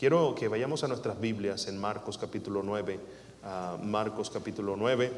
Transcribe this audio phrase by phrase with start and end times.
[0.00, 2.98] Quiero que vayamos a nuestras Biblias en Marcos capítulo 9.
[3.44, 5.12] ah, Marcos capítulo 9.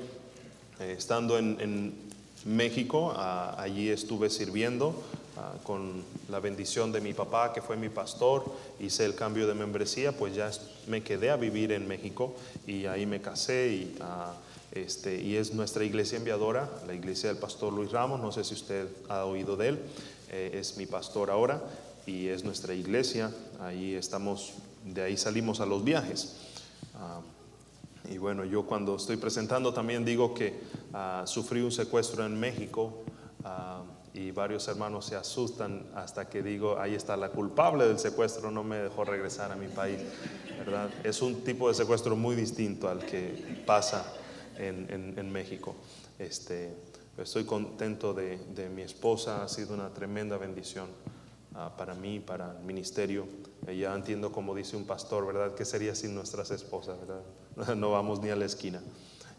[0.81, 1.95] Eh, estando en, en
[2.47, 5.01] México, ah, allí estuve sirviendo
[5.37, 8.45] ah, con la bendición de mi papá, que fue mi pastor.
[8.81, 10.51] Hice el cambio de membresía, pues ya
[10.89, 12.35] me quedé a vivir en México
[12.67, 13.97] y ahí me casé y,
[14.73, 18.21] este, y es nuestra iglesia enviadora, la iglesia del pastor Luis Ramos.
[18.21, 19.79] No sé si usted ha oído de él.
[20.33, 21.63] Eh, es mi pastor ahora
[22.07, 23.31] y es nuestra iglesia.
[23.61, 24.55] Ahí estamos,
[24.85, 26.37] de ahí salimos a los viajes.
[26.95, 27.21] Ah,
[28.11, 30.61] y bueno, yo cuando estoy presentando también digo que
[30.93, 33.03] ah, sufrí un secuestro en México
[33.45, 33.83] ah,
[34.15, 38.63] y varios hermanos se asustan hasta que digo, ahí está la culpable del secuestro, no
[38.65, 39.99] me dejó regresar a mi país,
[40.59, 40.91] ¿verdad?
[41.05, 44.05] Es un tipo de secuestro muy distinto al que pasa
[44.59, 45.75] en, en- en México.
[46.19, 46.77] Este,
[47.17, 50.89] estoy contento de, de mi esposa, ha sido una tremenda bendición
[51.79, 53.27] para mí, para el ministerio.
[53.67, 55.55] Eh, ya entiendo como dice un pastor, ¿verdad?
[55.55, 56.97] ¿Qué sería sin nuestras esposas?
[57.77, 58.81] No vamos ni a la esquina.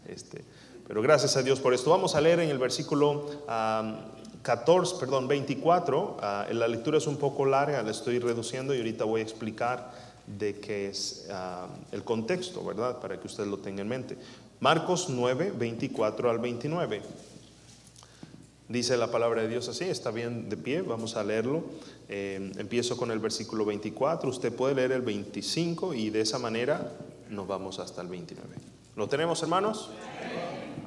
[0.06, 0.44] Este,
[0.86, 1.90] pero gracias a Dios por esto.
[1.90, 4.06] Vamos a leer en el versículo ah,
[4.42, 6.18] 14, perdón, 24.
[6.20, 9.92] Ah, la lectura es un poco larga, la estoy reduciendo y ahorita voy a explicar
[10.26, 11.28] de qué es
[11.92, 12.98] el contexto, ¿verdad?
[12.98, 14.16] Para que usted lo tenga en mente.
[14.60, 17.02] Marcos 9, 24 al 29.
[18.68, 21.64] Dice la palabra de Dios así, está bien de pie, vamos a leerlo.
[22.08, 26.92] Eh, empiezo con el versículo 24, usted puede leer el 25 y de esa manera
[27.28, 28.48] nos vamos hasta el 29.
[28.96, 29.90] ¿Lo tenemos hermanos?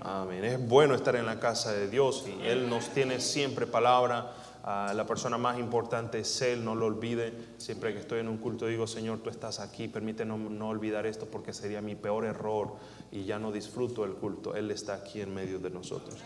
[0.01, 0.43] Amén.
[0.43, 4.33] Es bueno estar en la casa de Dios y Él nos tiene siempre palabra.
[4.67, 7.31] La persona más importante es Él, no lo olvide.
[7.55, 11.25] Siempre que estoy en un culto digo, Señor, tú estás aquí, permíteme no, olvidar esto
[11.25, 12.73] porque sería mi peor error
[13.09, 14.57] y ya no disfruto el culto.
[14.57, 16.19] Él está aquí en medio de nosotros.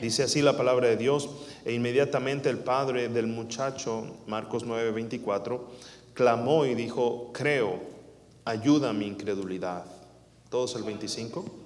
[0.00, 1.28] Dice así la palabra de Dios,
[1.66, 5.60] e inmediatamente el padre del muchacho, Marcos 9:24,
[6.14, 7.80] clamó y dijo, creo,
[8.46, 9.84] ayuda mi incredulidad.
[10.48, 11.63] Todos el 25.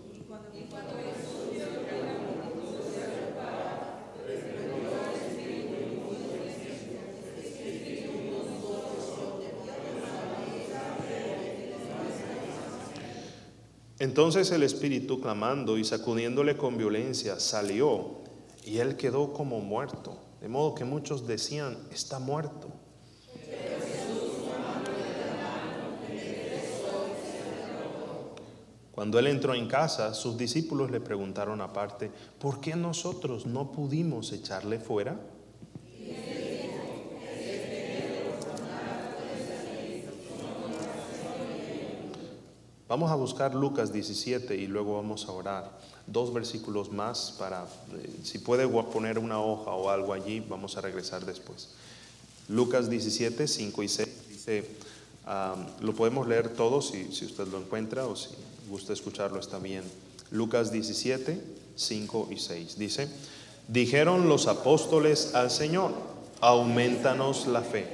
[14.00, 18.18] Entonces el espíritu, clamando y sacudiéndole con violencia, salió
[18.64, 20.18] y él quedó como muerto.
[20.40, 22.68] De modo que muchos decían, está muerto.
[28.92, 32.10] Cuando él entró en casa, sus discípulos le preguntaron aparte,
[32.40, 35.20] ¿por qué nosotros no pudimos echarle fuera?
[42.88, 45.70] Vamos a buscar Lucas 17 y luego vamos a orar.
[46.06, 50.80] Dos versículos más para, eh, si puede poner una hoja o algo allí, vamos a
[50.80, 51.68] regresar después.
[52.48, 54.64] Lucas 17, 5 y 6 dice,
[55.26, 58.30] ah, lo podemos leer todos si, si usted lo encuentra o si
[58.70, 59.84] gusta escucharlo está bien.
[60.30, 61.42] Lucas 17,
[61.76, 63.10] 5 y 6 dice,
[63.68, 65.92] dijeron los apóstoles al Señor,
[66.40, 67.86] aumentanos la fe.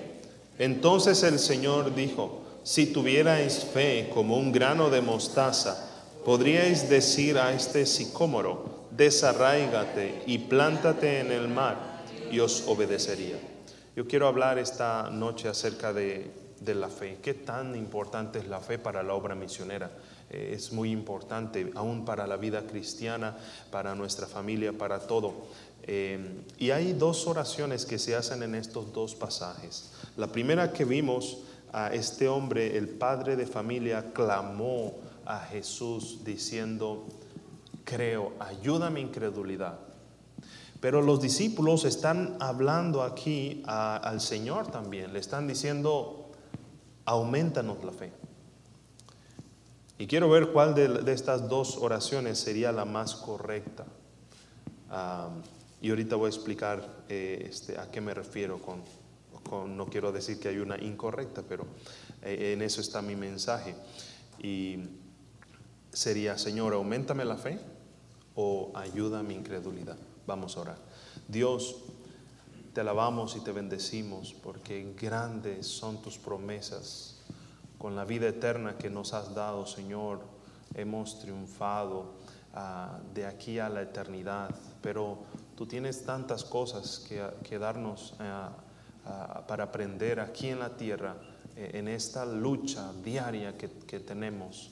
[0.61, 5.77] Entonces el Señor dijo, si tuvierais fe como un grano de mostaza,
[6.25, 13.37] podríais decir a este sicómoro, desarráigate y plántate en el mar, y os obedecería.
[13.95, 16.31] Yo quiero hablar esta noche acerca de,
[16.61, 17.19] de la fe.
[17.23, 19.91] ¿Qué tan importante es la fe para la obra misionera?
[20.31, 23.37] Eh, es muy importante, aún para la vida cristiana,
[23.71, 25.35] para nuestra familia, para todo.
[25.87, 26.19] Eh,
[26.59, 29.91] y hay dos oraciones que se hacen en estos dos pasajes.
[30.17, 31.39] La primera que vimos,
[31.75, 34.95] a este hombre, el padre de familia, clamó
[35.27, 37.05] a Jesús diciendo,
[37.83, 39.81] creo, ayuda mi incredulidad.
[40.81, 46.31] Pero los discípulos están hablando aquí al Señor también, le están diciendo,
[47.07, 48.13] aumentanos la fe.
[49.99, 53.85] Y quiero ver cuál de, de estas dos oraciones sería la más correcta.
[54.91, 55.29] Ah,
[55.83, 58.81] y ahorita voy a explicar eh, este, a qué me refiero con,
[59.67, 61.67] no quiero decir que hay una incorrecta, pero
[62.23, 63.75] eh, en eso está mi mensaje.
[64.43, 64.79] Y
[65.93, 67.59] sería, Señor, aumentame la fe
[68.35, 69.97] o ayuda mi incredulidad.
[70.27, 70.79] Vamos a orar.
[71.29, 71.77] Dios,
[72.75, 77.21] te alabamos y te bendecimos porque grandes son tus promesas.
[77.79, 80.21] Con la vida eterna que nos has dado, Señor,
[80.75, 82.15] hemos triunfado
[82.53, 84.51] ah, de aquí a la eternidad.
[84.83, 85.19] Pero
[85.57, 88.51] tú tienes tantas cosas que, que darnos ah,
[89.07, 91.17] ah, para aprender aquí en la tierra,
[91.57, 93.69] eh, en esta lucha diaria que,
[94.01, 94.71] tenemos.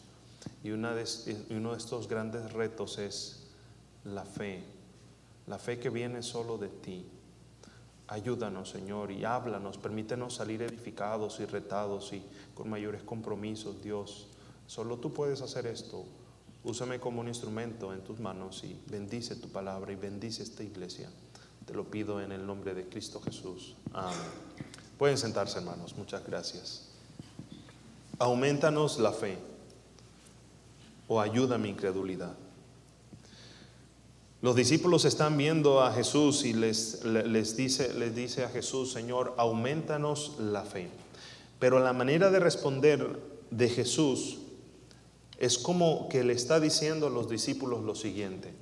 [0.65, 3.43] Y uno de estos grandes retos es
[4.05, 4.65] la fe,
[5.47, 7.07] la fe que viene solo de ti.
[8.09, 12.23] Ayúdanos, Señor, y háblanos, permítenos salir edificados y retados y
[12.55, 14.29] con mayores compromisos, Dios.
[14.67, 16.05] Solo tú puedes hacer esto.
[16.65, 21.09] Úsame como un instrumento en tus manos y bendice tu palabra y bendice esta iglesia.
[21.73, 23.77] Te lo pido en el nombre de Cristo Jesús.
[23.95, 24.15] Amén.
[24.99, 25.97] Pueden sentarse, hermanos.
[25.97, 26.91] Muchas gracias.
[28.19, 29.39] Aumentanos la fe
[31.09, 32.35] o ayuda mi incredulidad.
[34.43, 39.35] Los discípulos están viendo a Jesús y les, les, dice, les dice a Jesús, Señor,
[39.39, 40.91] aumentanos la fe.
[41.59, 43.19] Pero la manera de responder
[43.51, 44.41] de Jesús
[45.39, 48.53] es como que le está diciendo a los discípulos lo siguiente.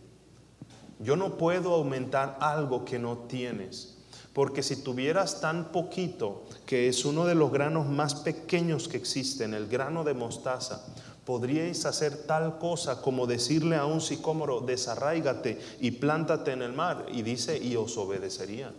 [1.01, 3.97] Yo no puedo aumentar algo que no tienes.
[4.33, 9.55] Porque si tuvieras tan poquito, que es uno de los granos más pequeños que existen,
[9.55, 10.87] el grano de mostaza,
[11.25, 17.07] podríais hacer tal cosa como decirle a un sicómoro, desarráigate y plántate en el mar.
[17.13, 18.73] Y dice, y os obedecería.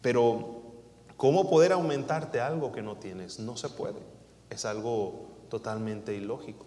[0.00, 0.62] Pero,
[1.16, 3.40] ¿cómo poder aumentarte algo que no tienes?
[3.40, 4.00] No se puede.
[4.48, 6.66] Es algo totalmente ilógico.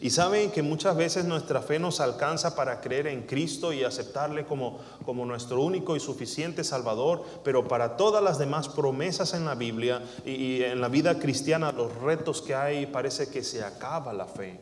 [0.00, 4.44] Y saben que muchas veces nuestra fe nos alcanza para creer en Cristo y aceptarle
[4.44, 9.54] como, como nuestro único y suficiente Salvador, pero para todas las demás promesas en la
[9.54, 14.26] Biblia y, en la vida cristiana, los retos que hay, parece que se acaba la
[14.26, 14.60] fe.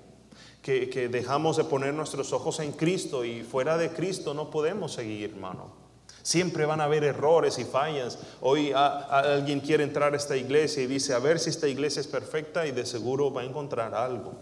[0.63, 4.93] Que, que dejamos de poner nuestros ojos en Cristo y fuera de Cristo no podemos
[4.93, 5.89] seguir, hermano.
[6.23, 8.19] Siempre van a haber errores y fallas.
[8.43, 12.07] Hoy alguien quiere entrar a esta iglesia y dice, a ver si esta iglesia es
[12.07, 14.35] perfecta y de seguro va a encontrar algo.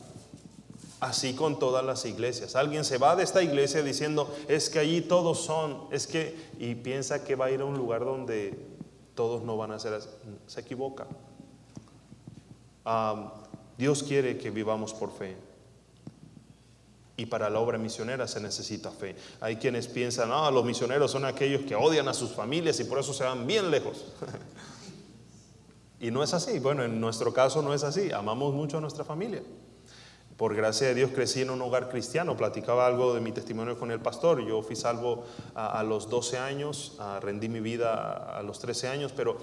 [0.98, 2.56] Así con todas las iglesias.
[2.56, 6.74] Alguien se va de esta iglesia diciendo, es que allí todos son, es que, y
[6.74, 8.58] piensa que va a ir a un lugar donde
[9.14, 10.08] todos no van a ser así.
[10.46, 11.06] Se equivoca.
[13.76, 15.36] Dios quiere que vivamos por fe.
[17.18, 19.16] Y para la obra misionera se necesita fe.
[19.40, 22.98] Hay quienes piensan, ah, los misioneros son aquellos que odian a sus familias y por
[22.98, 24.04] eso se van bien lejos.
[26.00, 26.58] y no es así.
[26.58, 28.12] Bueno, en nuestro caso no es así.
[28.12, 29.42] Amamos mucho a nuestra familia.
[30.36, 32.36] Por gracia de Dios crecí en un hogar cristiano.
[32.36, 34.46] Platicaba algo de mi testimonio con el pastor.
[34.46, 35.24] Yo fui salvo
[35.54, 39.38] a, los 12 años, rendí mi vida a, los 13 años, pero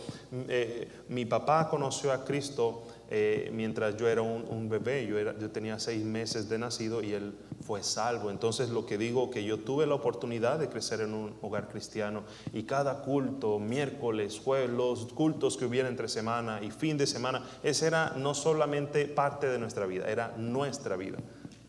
[0.48, 2.84] eh, mi papá conoció a Cristo
[3.16, 5.06] eh, mientras yo era un, bebé.
[5.06, 8.32] Yo, tenía seis meses de nacido y él fue salvo.
[8.32, 12.24] Entonces lo que digo que yo tuve la oportunidad de crecer en un hogar cristiano
[12.54, 17.44] y cada culto, miércoles, jueves, los cultos que hubiera entre semana y fin de semana,
[17.62, 21.20] ese era no solamente parte de nuestra vida, era nuestra vida.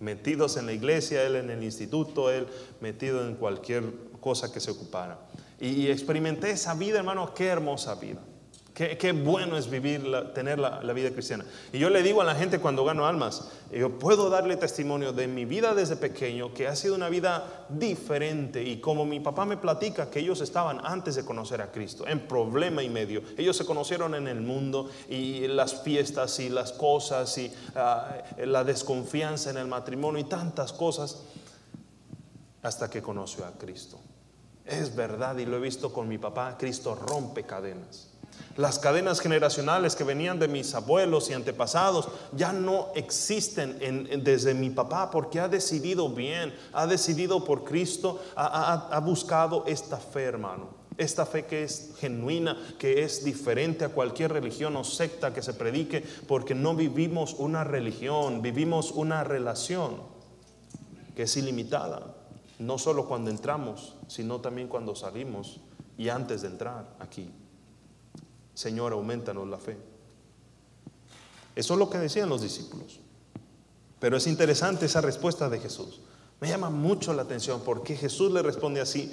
[0.00, 2.46] Metidos en la iglesia, él en el instituto, él
[2.80, 3.84] metido en cualquier
[4.18, 5.18] cosa que se ocupara.
[5.60, 8.22] Y, experimenté esa vida, hermano, qué hermosa vida.
[8.74, 10.02] Qué, bueno es vivir,
[10.34, 11.44] tener la, vida cristiana.
[11.72, 15.28] Y yo le digo a la gente cuando gano almas, yo puedo darle testimonio de
[15.28, 18.64] mi vida desde pequeño, que ha sido una vida diferente.
[18.64, 22.26] Y como mi papá me platica que ellos estaban antes de conocer a Cristo, en
[22.26, 23.22] problema y medio.
[23.38, 28.64] Ellos se conocieron en el mundo y las fiestas y las cosas y ah, la
[28.64, 31.22] desconfianza en el matrimonio y tantas cosas,
[32.60, 34.00] hasta que conoció a Cristo.
[34.64, 38.13] Es verdad y lo he visto con mi papá, Cristo rompe cadenas.
[38.56, 44.70] Las cadenas generacionales que venían de mis abuelos y antepasados ya no existen desde mi
[44.70, 50.68] papá porque ha decidido bien, ha decidido por Cristo, ha, buscado esta fe, hermano.
[50.96, 55.54] Esta fe que es genuina, que es diferente a cualquier religión o secta que se
[55.54, 59.96] predique, porque no vivimos una religión, vivimos una relación
[61.16, 62.14] que es ilimitada,
[62.60, 65.58] no solo cuando entramos, sino también cuando salimos
[65.98, 67.28] y antes de entrar aquí.
[68.54, 69.76] Señor, aumentanos la fe.
[71.56, 73.00] Eso es lo que decían los discípulos.
[74.00, 76.00] Pero es interesante esa respuesta de Jesús.
[76.40, 79.12] Me llama mucho la atención porque Jesús le responde así.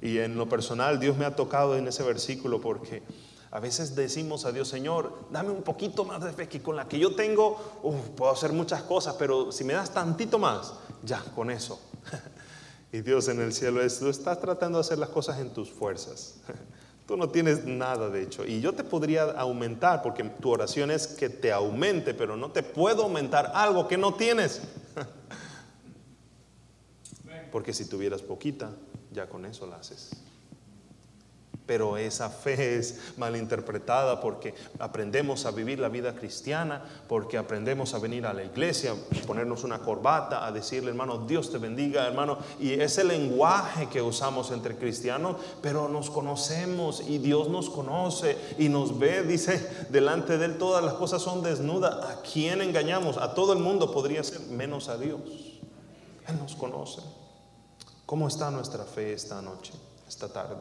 [0.00, 3.02] Y en lo personal Dios me ha tocado en ese versículo porque
[3.50, 6.88] a veces decimos a Dios, Señor, dame un poquito más de fe que con la
[6.88, 7.56] que yo tengo,
[8.16, 11.78] puedo hacer muchas cosas, pero si me das tantito más, ya, con eso.
[12.92, 15.70] y Dios en el cielo es, tú estás tratando de hacer las cosas en tus
[15.70, 16.36] fuerzas.
[17.06, 18.46] Tú no tienes nada de hecho.
[18.46, 22.62] Y yo te podría aumentar, porque tu oración es que te aumente, pero no te
[22.62, 24.62] puedo aumentar algo que no tienes.
[27.52, 28.70] Porque si tuvieras poquita,
[29.12, 30.22] ya con eso la haces
[31.66, 37.98] pero esa fe es malinterpretada porque aprendemos a vivir la vida cristiana, porque aprendemos a
[37.98, 38.94] venir a la iglesia,
[39.26, 42.38] ponernos una corbata, a decirle, hermano, Dios te bendiga, hermano.
[42.58, 48.68] Y ese lenguaje que usamos entre cristianos, pero nos conocemos y Dios nos conoce y
[48.68, 51.94] nos ve, dice, delante de Él todas las cosas son desnudas.
[52.04, 53.18] ¿A quién engañamos?
[53.18, 55.20] A todo el mundo podría ser, menos a Dios.
[56.28, 57.00] Él nos conoce.
[58.06, 59.72] ¿Cómo está nuestra fe esta noche,
[60.06, 60.56] esta tarde?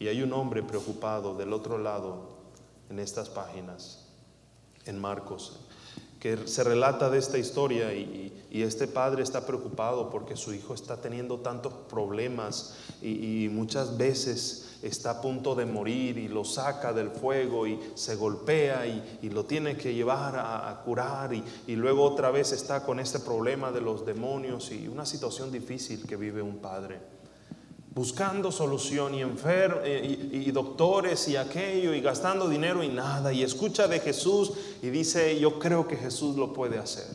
[0.00, 2.22] Y hay un hombre preocupado del otro lado
[2.88, 4.06] en estas páginas,
[4.86, 5.60] en Marcos,
[6.18, 10.96] que se relata de esta historia y, este padre está preocupado porque su hijo está
[11.00, 17.10] teniendo tantos problemas y, muchas veces está a punto de morir y lo saca del
[17.10, 22.52] fuego y se golpea y, lo tiene que llevar a, curar y luego otra vez
[22.52, 27.19] está con este problema de los demonios y una situación difícil que vive un padre
[27.94, 33.42] buscando solución y enfer eh, y, doctores y aquello y gastando dinero y nada y
[33.42, 37.06] escucha de Jesús y dice yo creo que Jesús lo puede hacer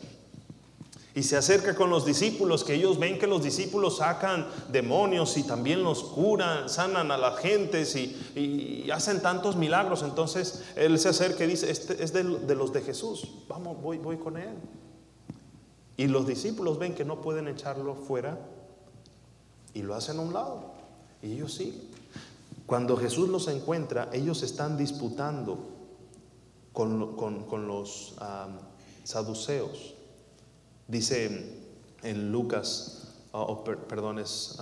[1.14, 5.44] y se acerca con los discípulos que ellos ven que los discípulos sacan demonios y
[5.44, 10.02] también los curan sanan a las gentes y, hacen tantos milagros.
[10.02, 13.96] Entonces él se acerca y dice este es de, de los de Jesús vamos voy
[13.96, 14.54] voy con él
[15.96, 18.38] y los discípulos ven que no pueden echarlo fuera
[19.76, 20.72] y lo hacen a un lado.
[21.22, 21.82] Y ellos siguen.
[22.64, 25.58] Cuando Jesús los encuentra, ellos están disputando
[26.72, 28.14] con, los
[29.04, 29.94] saduceos.
[30.88, 31.60] Dice
[32.02, 34.56] en Lucas, oh, perdón, es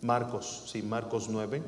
[0.00, 1.62] Marcos, sí, Marcos 9.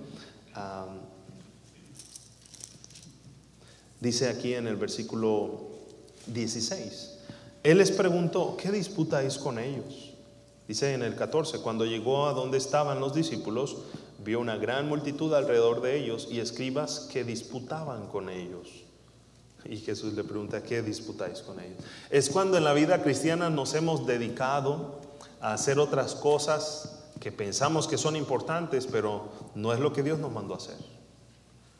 [4.01, 5.67] dice aquí en el versículo
[6.29, 7.19] 16,
[7.63, 10.06] Él les preguntó, ¿qué disputáis con ellos?
[10.69, 13.77] Dice en el 14, cuando llegó a donde estaban los discípulos,
[14.25, 18.69] vio una gran multitud alrededor de ellos y escribas que disputaban con ellos.
[19.65, 21.79] Y Jesús le pregunta, ¿qué disputáis con ellos?
[22.11, 25.01] Es cuando en la vida cristiana nos hemos dedicado
[25.41, 30.19] a hacer otras cosas que pensamos que son importantes, pero no es lo que Dios
[30.19, 30.77] nos mandó hacer.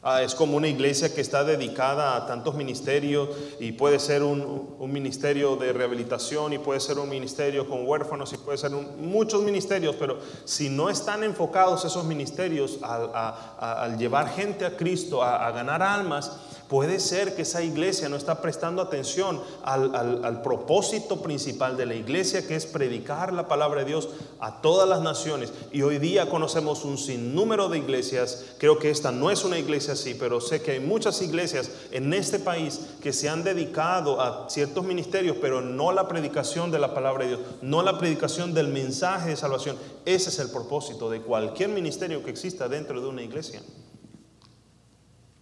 [0.09, 3.27] Ah, es como una iglesia que está dedicada a tantos ministerios
[3.59, 8.37] y puede ser un, ministerio de rehabilitación y puede ser un ministerio con huérfanos y
[8.37, 14.77] puede ser muchos ministerios, pero si no están enfocados esos ministerios al, llevar gente a
[14.77, 21.21] Cristo, a ganar almas, Puede ser que esa iglesia no está prestando atención al, propósito
[21.21, 24.09] principal de la iglesia, que es predicar la palabra de Dios
[24.41, 25.53] a todas las naciones.
[25.71, 28.43] Y hoy día conocemos un sinnúmero de iglesias.
[28.57, 32.13] Creo que esta no es una iglesia así, pero sé que hay muchas iglesias en
[32.13, 36.93] este país que se han dedicado a ciertos ministerios, pero no la predicación de la
[36.93, 39.77] palabra de Dios, no la predicación del mensaje de salvación.
[40.05, 43.61] Ese es el propósito de cualquier ministerio que exista dentro de una iglesia.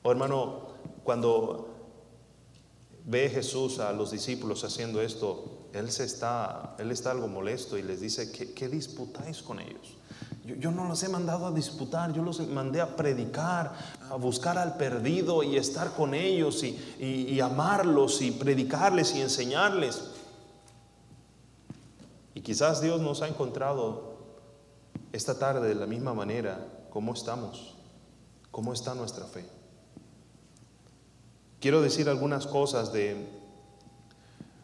[0.03, 0.64] Oh, hermano,
[1.05, 1.69] cuando
[3.05, 7.83] ve Jesús a los discípulos haciendo esto, él, se está, él está algo molesto y
[7.83, 9.97] les dice, ¿qué, disputáis con ellos?
[10.43, 13.73] Yo, no los he mandado a disputar, yo los mandé a predicar,
[14.09, 20.01] a buscar al perdido y estar con ellos y, y amarlos y predicarles y enseñarles.
[22.33, 24.17] Y quizás Dios nos ha encontrado
[25.11, 26.65] esta tarde de la misma manera.
[26.89, 27.75] ¿Cómo estamos?
[28.49, 29.54] ¿Cómo está nuestra fe?
[31.65, 33.15] Quiero decir algunas cosas de,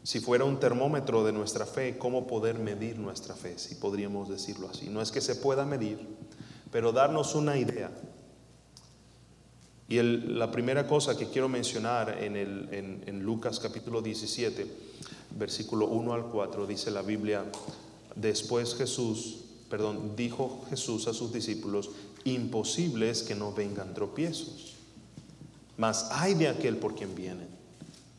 [0.04, 4.70] si fuera un termómetro de nuestra fe, cómo poder medir nuestra fe, si podríamos decirlo
[4.70, 4.88] así.
[4.88, 5.98] No es que se pueda medir,
[6.72, 7.90] pero darnos una idea.
[9.90, 14.68] Y la primera cosa que quiero mencionar en, en Lucas capítulo 17,
[15.40, 17.46] versículo 1 al 4, dice la Biblia,
[18.16, 19.40] después Jesús,
[19.72, 21.90] perdón, dijo Jesús a sus discípulos,
[22.26, 24.71] imposible es que no vengan tropiezos
[25.82, 27.48] mas hay de aquel por quien vienen.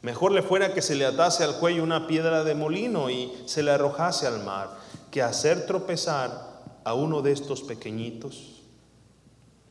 [0.02, 3.62] Mejor le fuera que se le atase al cuello una piedra de molino y se
[3.62, 4.76] le arrojase al mar,
[5.12, 8.62] que hacer tropezar a uno de estos pequeñitos.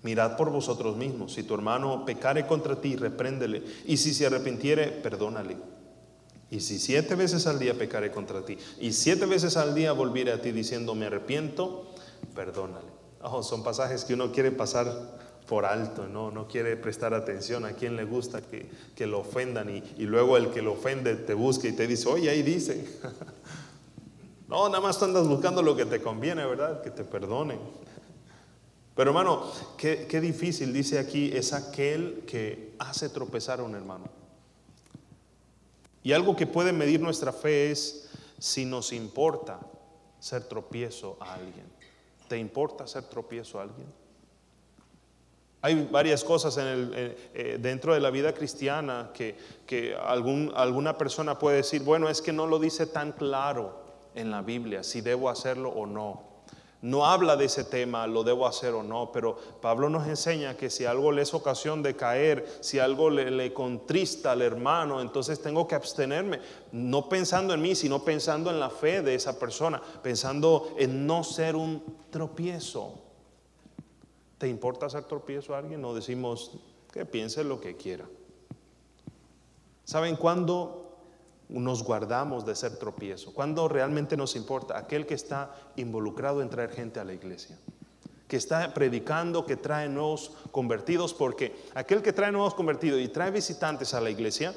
[0.04, 4.88] Mirad por vosotros mismos, si tu hermano pecare contra ti, repréndele, y si se arrepintiere,
[4.88, 5.58] perdónale.
[6.50, 10.32] Y si siete veces al día pecare contra ti, y siete veces al día volviere
[10.32, 11.92] a ti diciendo, me arrepiento,
[12.36, 12.88] perdónale.
[13.22, 15.20] Oh, son pasajes que uno quiere pasar
[15.52, 19.70] por alto, no, no quiere prestar atención a quien le gusta que, que lo ofendan
[19.70, 22.88] y, y, luego el que lo ofende te busca y te dice, oye, ahí dice.
[24.48, 26.82] no, nada más tú andas buscando lo que te conviene, ¿verdad?
[26.82, 27.60] Que te perdonen.
[28.96, 29.44] Pero hermano,
[29.76, 34.06] qué, qué difícil, dice aquí, es aquel que hace tropezar a un hermano.
[36.02, 39.60] Y algo que puede medir nuestra fe es si nos importa
[40.18, 41.66] ser tropiezo a alguien.
[42.30, 44.01] ¿Te importa ser tropiezo a alguien?
[45.64, 49.36] Hay varias cosas en el, eh, eh, dentro de la vida cristiana que,
[49.68, 53.80] que algún, alguna persona puede decir, bueno, es que no lo dice tan claro
[54.16, 56.32] en la Biblia, si debo hacerlo o no.
[56.82, 60.72] No habla de ese tema, lo debo hacer o no, pero Pablo nos enseña que
[60.72, 65.40] si algo le es ocasión de caer, si algo le, le, contrista al hermano, entonces
[65.44, 66.40] tengo que abstenerme,
[66.72, 71.24] no pensando en mí, sino pensando en la fe de esa persona, pensando en no
[71.24, 72.96] ser un tropiezo.
[74.42, 75.84] ¿Te importa hacer tropiezo a alguien?
[75.84, 76.54] No decimos
[76.92, 78.06] que piense lo que quiera.
[79.84, 80.98] ¿Saben cuándo
[81.48, 83.36] nos guardamos de ser tropiezo?
[83.36, 84.80] ¿Cuándo realmente nos importa?
[84.80, 87.56] Aquel que está involucrado en traer gente a la iglesia
[88.28, 93.30] que está predicando, que trae nuevos convertidos, porque aquel que trae nuevos convertidos y trae
[93.30, 94.56] visitantes a la iglesia,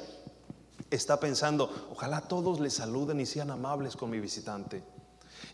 [0.89, 4.94] está pensando, ojalá todos le saluden y sean amables con mi visitante.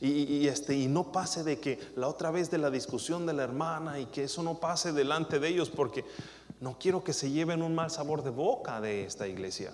[0.03, 3.43] Y, este, y no pase de que la otra vez de la discusión de la
[3.43, 6.03] hermana y que eso no pase delante de ellos, porque
[6.60, 9.74] no quiero que se lleven un mal sabor de boca de esta iglesia.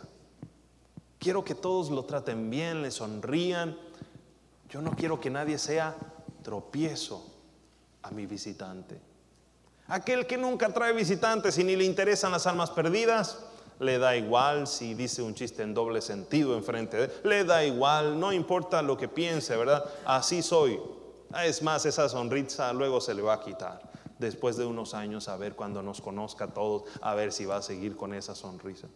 [1.18, 3.78] Quiero que todos lo traten bien, le sonrían.
[4.70, 5.96] Yo no quiero que nadie sea
[6.44, 7.26] tropiezo
[8.02, 9.00] a mi visitante.
[9.88, 13.40] Aquel que nunca trae visitantes y ni le interesan las almas perdidas,
[13.80, 17.64] le da igual si dice un chiste en doble sentido enfrente de él, le da
[17.64, 19.86] igual, no importa lo que piense, ¿verdad?
[20.06, 20.80] Así soy.
[21.44, 23.92] Es más, esa sonrisa luego se le va a quitar.
[24.18, 27.58] Después de unos años, a ver cuando nos conozca a todos, a ver si va
[27.58, 28.88] a seguir con esa sonrisa.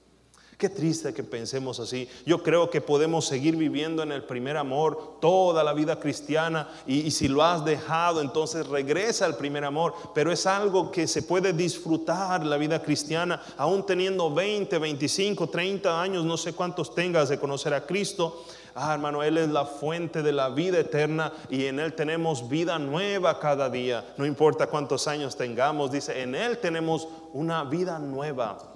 [0.62, 2.08] Qué triste que pensemos así.
[2.24, 7.10] Yo creo que podemos seguir viviendo en el primer amor toda la vida cristiana y,
[7.10, 9.96] si lo has dejado, entonces regresa al primer amor.
[10.14, 16.00] Pero es algo que se puede disfrutar la vida cristiana, aún teniendo 20, 25, 30
[16.00, 18.46] años, no sé cuántos tengas de conocer a Cristo.
[18.76, 22.78] Ah, hermano, Él es la fuente de la vida eterna y en Él tenemos vida
[22.78, 24.14] nueva cada día.
[24.16, 28.71] No importa cuántos años tengamos, dice, en Él tenemos una vida nueva.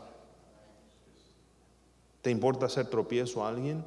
[2.25, 3.85] ¿Te importa hacer tropiezo a alguien?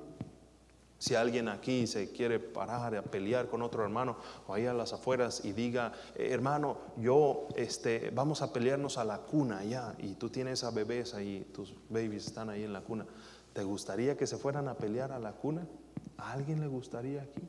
[0.96, 4.16] Si alguien aquí se quiere parar a pelear con otro hermano
[4.46, 9.04] o ahí a las afueras y diga, eh, hermano, yo, este, vamos a pelearnos a
[9.04, 12.80] la cuna ya y tú tienes a bebés ahí, tus babies están ahí en la
[12.80, 13.06] cuna,
[13.54, 15.66] ¿te gustaría que se fueran a pelear a la cuna?
[16.16, 17.42] ¿A alguien le gustaría aquí?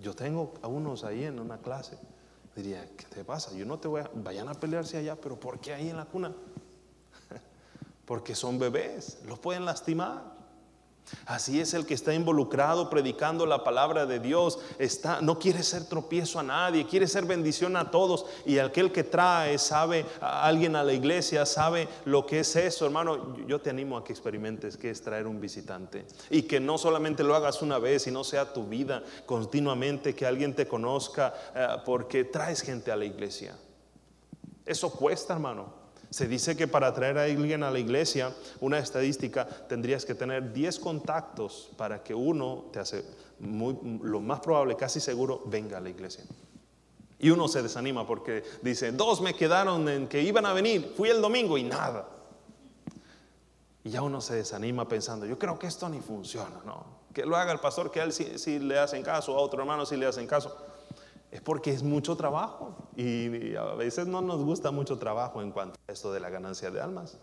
[0.00, 1.98] Yo tengo a unos ahí en una clase.
[2.54, 3.54] Diría, ¿qué te pasa?
[3.54, 6.06] Yo no te voy a, vayan a pelearse allá, pero ¿por qué ahí en la
[6.06, 6.34] cuna?
[8.06, 10.36] Porque son bebés, los pueden lastimar.
[11.24, 15.84] Así es el que está involucrado predicando la palabra de Dios, está no quiere ser
[15.84, 20.74] tropiezo a nadie, quiere ser bendición a todos y aquel que trae sabe a alguien
[20.74, 24.76] a la iglesia, sabe lo que es eso, hermano, yo te animo a que experimentes
[24.76, 28.24] que es traer un visitante y que no solamente lo hagas una vez y no
[28.24, 33.56] sea tu vida continuamente que alguien te conozca eh, porque traes gente a la iglesia.
[34.64, 35.85] Eso cuesta, hermano.
[36.16, 40.50] Se dice que para traer a alguien a la iglesia, una estadística, tendrías que tener
[40.50, 43.04] 10 contactos para que uno, te hace
[43.38, 46.24] lo más probable, casi seguro, venga a la iglesia.
[47.18, 51.10] Y uno se desanima porque dice, dos me quedaron en que iban a venir, fui
[51.10, 52.08] el domingo y nada.
[53.84, 56.82] Y ya uno se desanima pensando, yo creo que esto ni funciona, ¿no?
[57.12, 59.84] Que lo haga el pastor, que a él sí, le hacen caso, a otro hermano
[59.84, 60.56] sí le hacen caso.
[61.30, 65.78] Es porque es mucho trabajo y a veces no nos gusta mucho trabajo en cuanto
[65.86, 67.18] a esto de la ganancia de almas.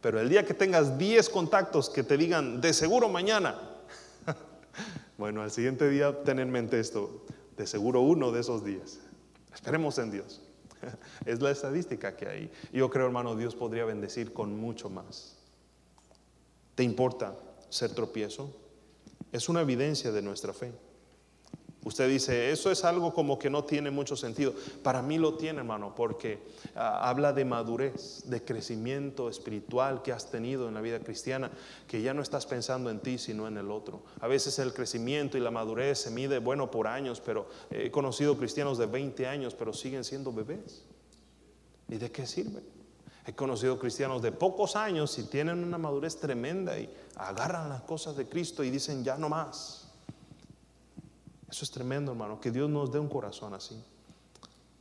[0.00, 3.58] Pero el día que tengas 10 contactos que te digan, de seguro mañana,
[5.18, 7.24] bueno, al siguiente día ten en mente esto,
[7.56, 9.00] de seguro uno de esos días.
[9.52, 10.40] Esperemos en Dios.
[11.26, 12.52] Es la estadística que hay.
[12.72, 15.36] Yo creo, hermano, Dios podría bendecir con mucho más.
[16.76, 17.34] ¿Te importa
[17.68, 18.54] ser tropiezo?
[19.32, 20.72] Es una evidencia de nuestra fe.
[21.84, 24.52] Usted dice, eso es algo como que no tiene mucho sentido.
[24.82, 26.42] Para mí lo tiene, hermano, porque
[26.74, 31.52] ah, habla de madurez, de crecimiento espiritual que has tenido en la vida cristiana,
[31.86, 34.02] que ya no estás pensando en ti, sino en el otro.
[34.20, 38.36] A veces el crecimiento y la madurez se mide, bueno, por años, pero he conocido
[38.36, 40.84] cristianos de 20 años, pero siguen siendo bebés.
[41.88, 42.60] ¿Y de qué sirve?
[43.24, 48.16] He conocido cristianos de pocos años y tienen una madurez tremenda y agarran las cosas
[48.16, 49.77] de Cristo y dicen, ya no más.
[51.50, 53.82] Eso es tremendo, hermano, que Dios nos dé un corazón así.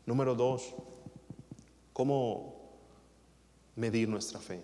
[0.05, 0.73] Número dos,
[1.93, 2.55] ¿cómo
[3.75, 4.61] medir nuestra fe?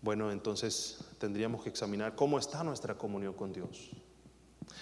[0.00, 3.90] Bueno, entonces tendríamos que examinar cómo está nuestra comunión con Dios.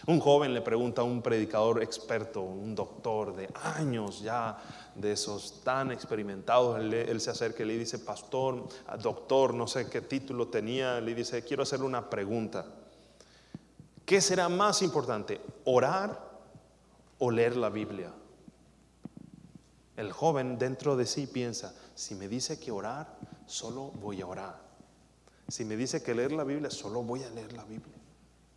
[0.06, 4.58] Un joven le pregunta a un predicador experto, un doctor de años ya,
[4.94, 8.66] de esos tan experimentados, él, se acerca y le dice, pastor,
[9.00, 12.66] doctor, no sé qué título tenía, le dice, quiero hacerle una pregunta.
[14.12, 16.20] ¿Qué será más importante, orar
[17.18, 18.12] o leer la Biblia?
[19.96, 24.60] El joven dentro de sí piensa, si me dice que orar, solo voy a orar.
[25.48, 27.96] Si me dice que leer la Biblia, solo voy a leer la Biblia.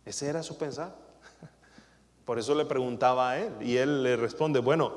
[0.04, 0.94] Ese era su pensar.
[2.26, 4.92] Por eso le preguntaba a él y él le responde, bueno,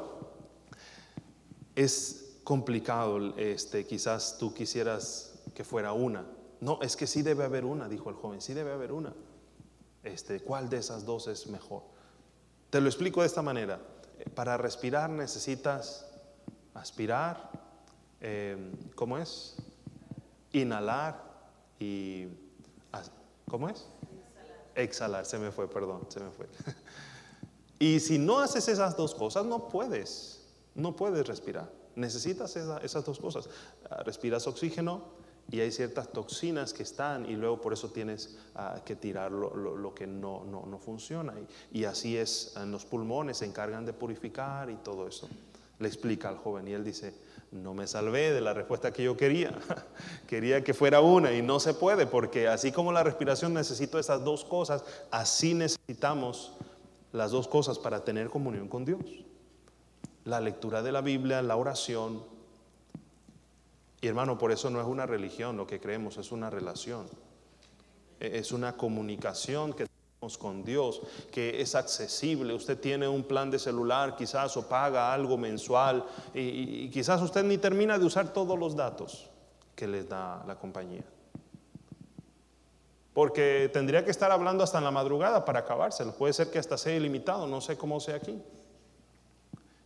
[1.74, 6.26] es complicado, este, quizás tú quisieras que fuera una.
[6.60, 9.14] No, es que sí debe haber una, dijo el joven, sí debe haber una
[10.04, 11.84] este, cuál de esas dos es mejor.
[12.70, 13.80] Te lo explico de esta manera.
[14.36, 16.06] para respirar necesitas
[16.74, 17.50] aspirar,
[18.22, 19.56] eh, ¿cómo es?
[20.52, 21.24] Inhalar
[21.80, 22.28] y,
[23.50, 23.88] ¿cómo es?
[24.76, 26.48] Exhalar, se me fue, perdón, se me fue.
[27.80, 31.72] y si no haces esas dos cosas, no puedes, no puedes respirar.
[31.96, 33.50] Necesitas esas dos cosas.
[33.90, 35.19] Ah, respiras oxígeno
[35.52, 39.94] y hay ciertas toxinas que están y luego por eso tienes ah, que tirar lo,
[39.94, 41.34] que no, no, funciona.
[41.72, 45.28] Y, así es en los pulmones, se encargan de purificar y todo eso.
[45.80, 47.14] Le explica al joven y él dice,
[47.52, 49.58] no me salvé de la respuesta que yo quería.
[50.28, 54.24] quería que fuera una y no se puede porque así como la respiración necesito esas
[54.24, 56.54] dos cosas, así necesitamos
[57.12, 59.02] las dos cosas para tener comunión con Dios.
[60.26, 62.39] La lectura de la Biblia, la oración.
[64.02, 67.08] Y hermano, por eso no es una religión lo que creemos, es una relación.
[68.20, 69.88] E-, es una comunicación que
[70.38, 72.54] con Dios, que es accesible.
[72.54, 77.58] Usted tiene un plan de celular quizás o paga algo mensual y, quizás usted ni
[77.58, 79.30] termina de usar todos los datos
[79.76, 81.04] que les da la compañía.
[83.14, 86.14] Porque tendría que estar hablando hasta en la madrugada para acabárselo.
[86.14, 88.38] Puede ser que hasta sea ilimitado, no sé cómo sea aquí.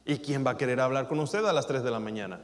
[0.06, 2.42] ¿Y quién va a querer hablar con usted a las 3 de la mañana?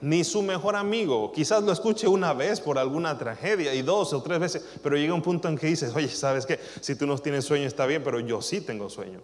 [0.00, 1.32] Ni su mejor amigo.
[1.32, 5.14] Quizás lo escuche una vez por alguna tragedia y dos o tres veces, pero llega
[5.14, 6.58] un punto en que dices, oye, ¿sabes qué?
[6.80, 9.20] Si tú no tienes sueño está bien, pero yo sí tengo sueño.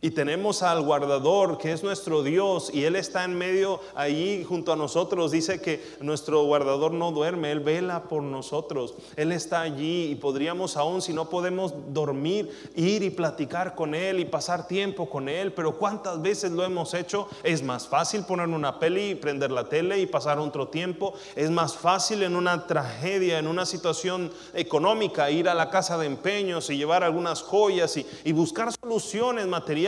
[0.00, 4.72] Y tenemos al guardador que es nuestro Dios y Él está en medio allí junto
[4.72, 5.32] a nosotros.
[5.32, 8.94] Dice que nuestro guardador no duerme, Él vela por nosotros.
[9.16, 14.20] Él está allí y podríamos aún, si no podemos dormir, ir y platicar con Él
[14.20, 15.52] y pasar tiempo con Él.
[15.52, 17.28] Pero ¿cuántas veces lo hemos hecho?
[17.42, 21.14] Es más fácil poner una peli y prender la tele y pasar otro tiempo.
[21.34, 26.06] Es más fácil en una tragedia, en una situación económica, ir a la casa de
[26.06, 29.87] empeños y llevar algunas joyas y, y buscar soluciones materiales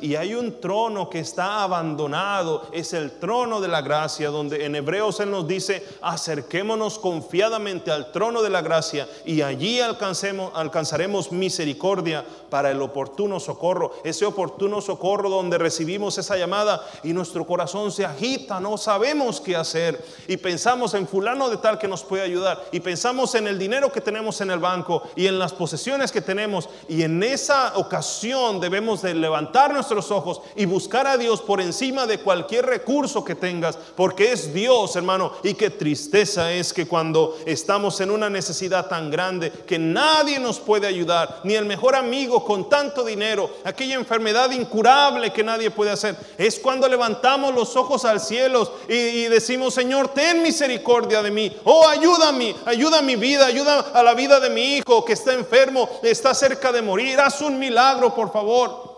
[0.00, 4.76] y hay un trono que está abandonado, es el trono de la gracia, donde en
[4.76, 11.32] Hebreos Él nos dice, acerquémonos confiadamente al trono de la gracia y allí alcancemos, alcanzaremos
[11.32, 17.90] misericordia para el oportuno socorro, ese oportuno socorro donde recibimos esa llamada y nuestro corazón
[17.90, 20.02] se agita, no sabemos qué hacer.
[20.28, 22.64] Y pensamos en fulano de tal que nos puede ayudar.
[22.72, 26.20] Y pensamos en el dinero que tenemos en el banco y en las posesiones que
[26.20, 26.68] tenemos.
[26.88, 31.62] Y en esa ocasión debemos de levantar levantar nuestros ojos y buscar a Dios por
[31.62, 35.32] encima de cualquier recurso que tengas, porque es Dios, hermano.
[35.42, 40.60] Y qué tristeza es que cuando estamos en una necesidad tan grande que nadie nos
[40.60, 45.90] puede ayudar, ni el mejor amigo con tanto dinero, aquella enfermedad incurable que nadie puede
[45.90, 51.30] hacer, es cuando levantamos los ojos al cielo y, y decimos, Señor, ten misericordia de
[51.30, 51.50] mí.
[51.64, 55.32] Oh, ayúdame, ayuda a mi vida, ayuda a la vida de mi hijo que está
[55.32, 57.18] enfermo, está cerca de morir.
[57.20, 58.89] Haz un milagro, por favor.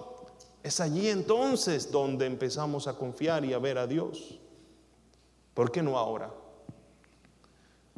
[0.63, 4.39] Es allí entonces donde empezamos a confiar y a ver a Dios.
[5.55, 6.33] ¿Por qué no ahora?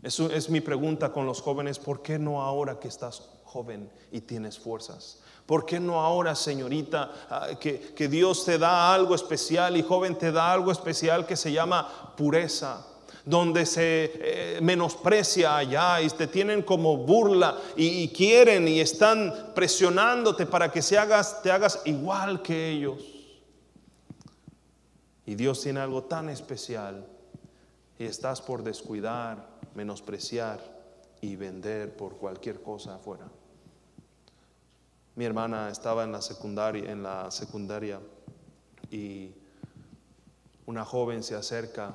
[0.02, 1.78] Eso es mi pregunta con los jóvenes.
[1.78, 5.20] ¿Por qué no ahora que estás joven y tienes fuerzas?
[5.46, 10.16] ¿Por qué no ahora, señorita, ah, que, que Dios te da algo especial y joven
[10.16, 12.86] te da algo especial que se llama pureza?
[13.24, 20.44] Donde se eh, menosprecia allá y te tienen como burla y, quieren y están presionándote
[20.44, 23.02] para que se hagas, te hagas igual que ellos.
[25.26, 27.06] Y Dios tiene algo tan especial
[27.98, 30.60] y estás por descuidar, menospreciar
[31.22, 33.26] y vender por cualquier cosa afuera.
[35.16, 38.00] Mi hermana estaba en la secundaria, en la secundaria
[38.90, 39.30] y
[40.66, 41.94] una joven se acerca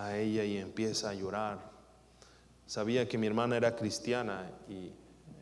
[0.00, 1.70] a ella y empieza a llorar.
[2.66, 4.92] Sabía que mi hermana era cristiana y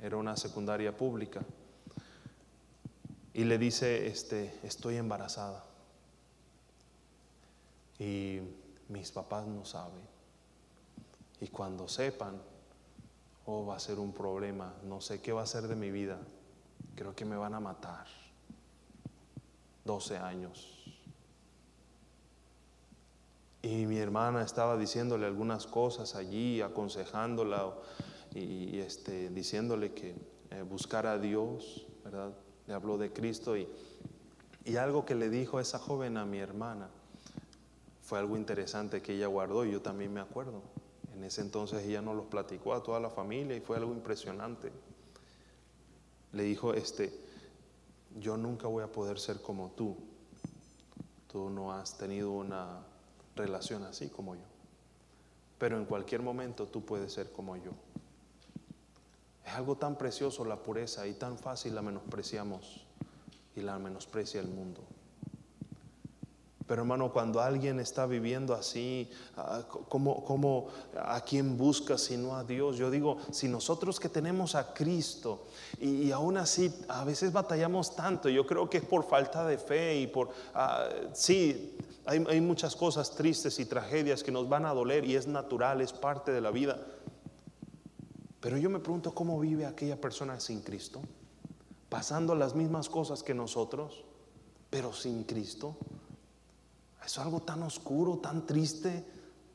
[0.02, 1.40] era una secundaria pública.
[3.34, 5.64] Y le dice, este, estoy embarazada.
[8.00, 8.40] Y
[8.88, 10.02] mis papás no saben.
[11.40, 12.40] Y cuando sepan,
[13.46, 14.74] oh, va a ser un problema.
[14.82, 16.18] No sé qué va a ser de mi vida.
[16.96, 18.06] Creo que me van a matar.
[19.84, 20.77] 12 años.
[23.62, 27.74] Y mi hermana estaba diciéndole algunas cosas allí, aconsejándola
[28.34, 30.14] y, este, diciéndole que
[30.50, 32.32] eh, buscara a Dios, ¿verdad?
[32.66, 33.68] Le habló de Cristo y,
[34.64, 36.88] y algo que le dijo esa joven a mi hermana
[38.08, 40.62] fue algo interesante que ella guardó y yo también me acuerdo.
[41.14, 44.72] En ese entonces ella nos lo platicó a toda la familia y fue algo impresionante.
[46.32, 47.12] Le dijo, este,
[48.18, 49.94] yo nunca voy a poder ser como tú.
[51.30, 52.82] Tú no has tenido una
[53.38, 54.42] relación así como yo.
[55.58, 57.72] Pero en cualquier momento tú puedes ser como yo.
[59.44, 62.84] Es algo tan precioso la pureza y tan fácil la menospreciamos.
[63.56, 64.82] y la menosprecia el mundo.
[66.68, 72.76] Pero hermano, cuando alguien está viviendo así, ah, ¿cómo, a quién busca sino a Dios?
[72.76, 75.46] Yo digo, si nosotros que tenemos a Cristo
[75.80, 79.98] y, aún así a veces batallamos tanto, yo creo que es por falta de fe
[79.98, 81.74] y por, ah, sí,
[82.08, 85.92] hay, muchas cosas tristes y tragedias que nos van a doler y es natural, es
[85.92, 86.80] parte de la vida.
[88.40, 91.02] Pero yo me pregunto cómo vive aquella persona sin Cristo,
[91.90, 94.06] pasando las mismas cosas que nosotros,
[94.70, 95.76] pero sin Cristo.
[97.04, 99.04] Es algo tan oscuro, tan triste,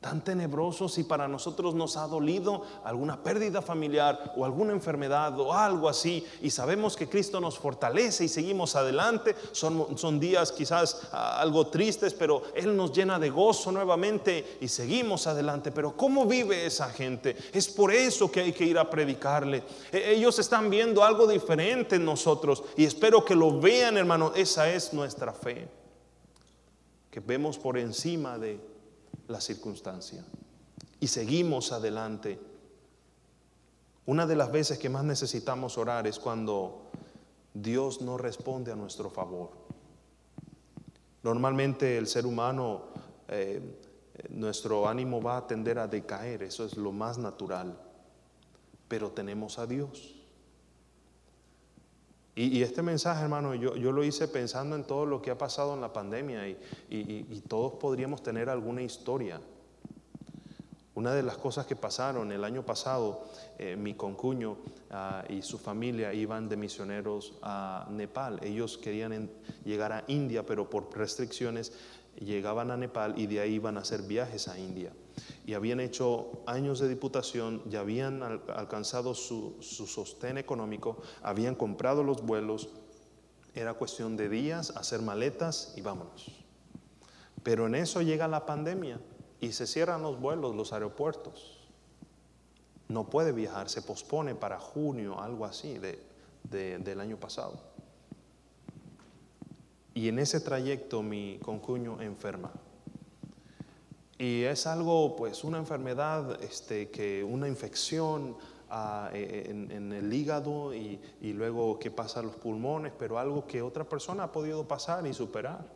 [0.04, 5.54] tan tenebroso si para nosotros nos ha dolido alguna pérdida familiar o alguna enfermedad o
[5.54, 9.34] algo así y sabemos que Cristo nos fortalece y seguimos adelante.
[9.52, 14.68] Son, son días quizás ah, algo tristes, pero Él nos llena de gozo nuevamente y
[14.68, 15.72] seguimos adelante.
[15.72, 17.34] Pero ¿cómo vive esa gente?
[17.50, 19.62] Es por eso que hay que ir a predicarle.
[19.90, 24.32] E, ellos están viendo algo diferente en nosotros y espero que lo vean hermano.
[24.36, 25.66] Esa es nuestra fe
[27.10, 28.73] que vemos por encima de
[29.28, 30.24] la circunstancia
[31.00, 32.40] y seguimos adelante.
[34.06, 36.90] Una de las veces que más necesitamos orar es cuando
[37.52, 39.50] Dios no responde a nuestro favor.
[41.22, 42.84] Normalmente el ser humano,
[43.28, 43.60] eh,
[44.30, 47.78] nuestro ánimo va a tender a decaer, eso es lo más natural,
[48.88, 50.13] pero tenemos a Dios.
[52.36, 55.74] Y, este mensaje, hermano, yo, yo, lo hice pensando en todo lo que ha pasado
[55.74, 56.58] en la pandemia y,
[56.90, 59.40] y todos podríamos tener alguna historia.
[60.96, 63.24] Una de las cosas que pasaron el año pasado,
[63.58, 64.58] eh, mi concuño
[64.90, 68.38] ah, y su familia iban de misioneros a Nepal.
[68.44, 69.28] Ellos querían
[69.64, 71.72] llegar a India, pero por restricciones
[72.16, 74.92] llegaban a Nepal y de ahí iban a hacer viajes a India
[75.46, 82.22] y habían hecho años de diputación, ya habían alcanzado su, sostén económico, habían comprado los
[82.22, 82.68] vuelos,
[83.54, 86.26] era cuestión de días, hacer maletas y vámonos.
[87.42, 89.00] Pero en eso llega la pandemia
[89.40, 91.60] y se cierran los vuelos, los aeropuertos.
[92.88, 95.78] No puede viajar, se pospone para junio, algo así
[96.42, 97.60] del año pasado.
[99.94, 102.50] Y en ese trayecto mi concuño enferma.
[104.18, 108.36] Y es algo, pues, una enfermedad, este, que una infección
[108.70, 113.46] ah, e, e, en, el hígado y, luego que pasa a los pulmones, pero algo
[113.46, 115.66] que otra persona ha podido pasar y superar.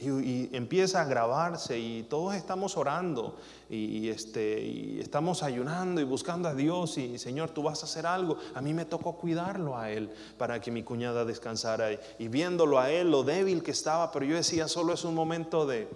[0.00, 3.36] Y, empieza a agravarse y todos estamos orando
[3.68, 8.06] y, este, y estamos ayunando y buscando a Dios y Señor, tú vas a hacer
[8.06, 8.36] algo.
[8.54, 12.92] A mí me tocó cuidarlo a Él para que mi cuñada descansara y viéndolo a
[12.92, 15.88] Él, lo débil que estaba, pero yo decía, solo es un momento de,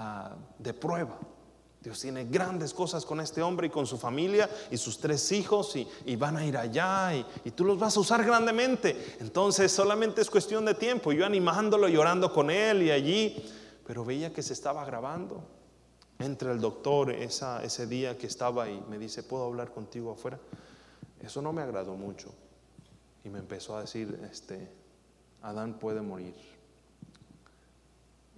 [0.00, 1.18] Ah, de prueba.
[1.80, 5.74] Dios tiene grandes cosas con este hombre y con su familia y sus tres hijos
[5.74, 9.16] y, van a ir allá y, y, tú los vas a usar grandemente.
[9.18, 11.10] Entonces solamente es cuestión de tiempo.
[11.10, 13.44] Yo animándolo y orando con él y allí,
[13.84, 15.42] pero veía que se estaba grabando.
[16.20, 20.38] Entra el doctor ese día que estaba ahí, me dice, ¿puedo hablar contigo afuera?
[21.20, 22.32] Eso no me agradó mucho.
[23.24, 24.70] Y me empezó a decir, este,
[25.42, 26.57] Adán puede morir.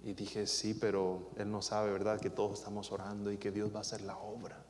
[0.03, 2.19] Y dije, sí, pero Él no sabe, ¿verdad?
[2.19, 4.63] Que todos estamos orando y que Dios va a hacer la obra.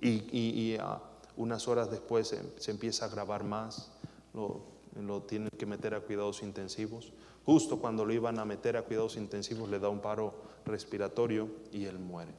[0.00, 1.00] Y, ah,
[1.36, 3.90] unas horas después se, empieza a grabar más,
[4.32, 4.62] lo,
[5.00, 7.12] lo tienen que meter a cuidados intensivos.
[7.44, 11.84] Justo cuando lo iban a meter a cuidados intensivos le da un paro respiratorio y
[11.84, 12.32] él muere.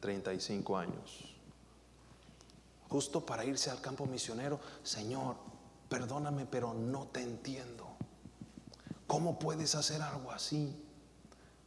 [0.00, 1.32] 35 años.
[2.88, 5.36] Justo para irse al campo misionero, Señor,
[5.88, 7.91] perdóname, pero no te entiendo.
[9.12, 10.74] ¿Cómo puedes hacer algo así?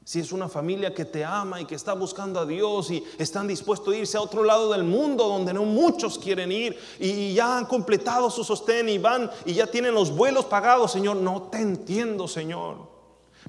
[0.04, 3.48] Si es una familia que te ama y que está buscando a Dios y están
[3.48, 7.56] dispuestos a irse a otro lado del mundo donde no muchos quieren ir y ya
[7.60, 11.60] han completado su sostén y van y ya tienen los vuelos pagados, Señor, no te
[11.60, 12.95] entiendo, Señor.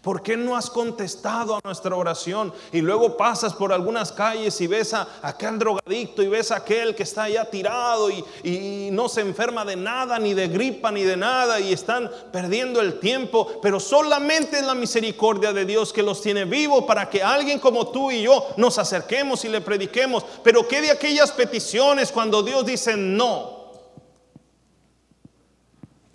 [0.07, 2.53] ¿Por qué no has contestado a nuestra oración?
[2.71, 6.95] Y luego pasas por algunas calles y ves a aquel drogadicto y ves a aquel
[6.95, 11.03] que está allá tirado y, y, no se enferma de nada, ni de gripa, ni
[11.03, 13.59] de nada, y están perdiendo el tiempo.
[13.61, 17.89] Pero solamente es la misericordia de Dios que los tiene vivos para que alguien como
[17.89, 20.25] tú y yo nos acerquemos y le prediquemos.
[20.45, 23.56] Pero ¿qué de aquellas peticiones cuando Dios dice no?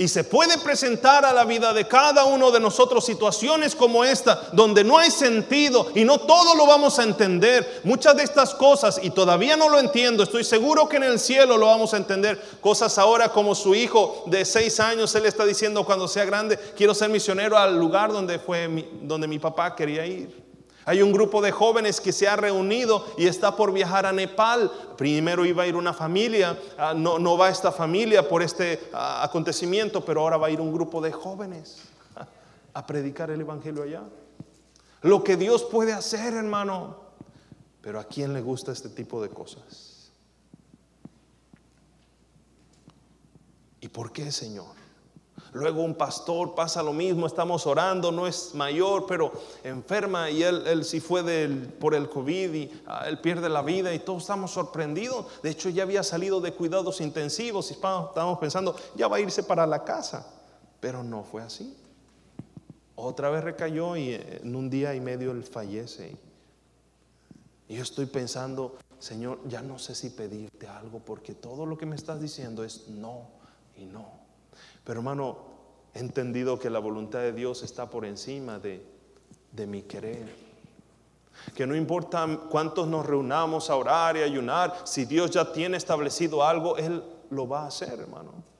[0.01, 4.49] Y se puede presentar a la vida de cada uno de nosotros situaciones como esta,
[4.51, 7.81] donde no hay sentido y no todo lo vamos a entender.
[7.83, 11.55] Muchas de estas cosas, y todavía no lo entiendo, estoy seguro que en el cielo
[11.55, 12.41] lo vamos a entender.
[12.61, 16.95] Cosas ahora como su hijo de seis años, él está diciendo cuando sea grande, quiero
[16.95, 18.67] ser misionero al lugar donde, fue
[19.03, 20.40] donde mi papá quería ir.
[20.85, 24.71] Hay un grupo de jóvenes que se ha reunido y está por viajar a Nepal.
[24.97, 30.03] Primero iba a ir una familia, ah, no, va esta familia por este ah, acontecimiento,
[30.03, 31.83] pero ahora va a ir un grupo de jóvenes
[32.73, 34.03] a predicar el Evangelio allá.
[35.01, 37.11] Lo que Dios puede hacer, hermano.
[37.81, 40.11] Pero ¿a quién le gusta este tipo de cosas?
[43.79, 44.80] ¿Y por qué, Señor?
[45.53, 49.33] Luego un pastor pasa lo mismo, estamos orando, no es mayor, pero
[49.65, 51.23] enferma y él, él sí fue
[51.77, 55.25] por el COVID y ah, él pierde la vida y todos estamos sorprendidos.
[55.43, 59.43] De hecho ya había salido de cuidados intensivos y estábamos pensando, ya va a irse
[59.43, 60.25] para la casa,
[60.79, 61.75] pero no fue así.
[62.95, 66.15] Otra vez recayó y en un día y medio él fallece.
[67.67, 71.85] Y yo estoy pensando, Señor, ya no sé si pedirte algo porque todo lo que
[71.85, 73.27] me estás diciendo es no
[73.75, 74.20] y no.
[74.83, 75.37] Pero hermano,
[75.93, 78.85] he entendido que la voluntad de Dios está por encima de,
[79.51, 80.51] de mi querer.
[81.55, 86.43] Que no importa cuántos nos reunamos a orar y ayunar, si Dios ya tiene establecido
[86.43, 88.50] algo, Él lo va a hacer, hermano.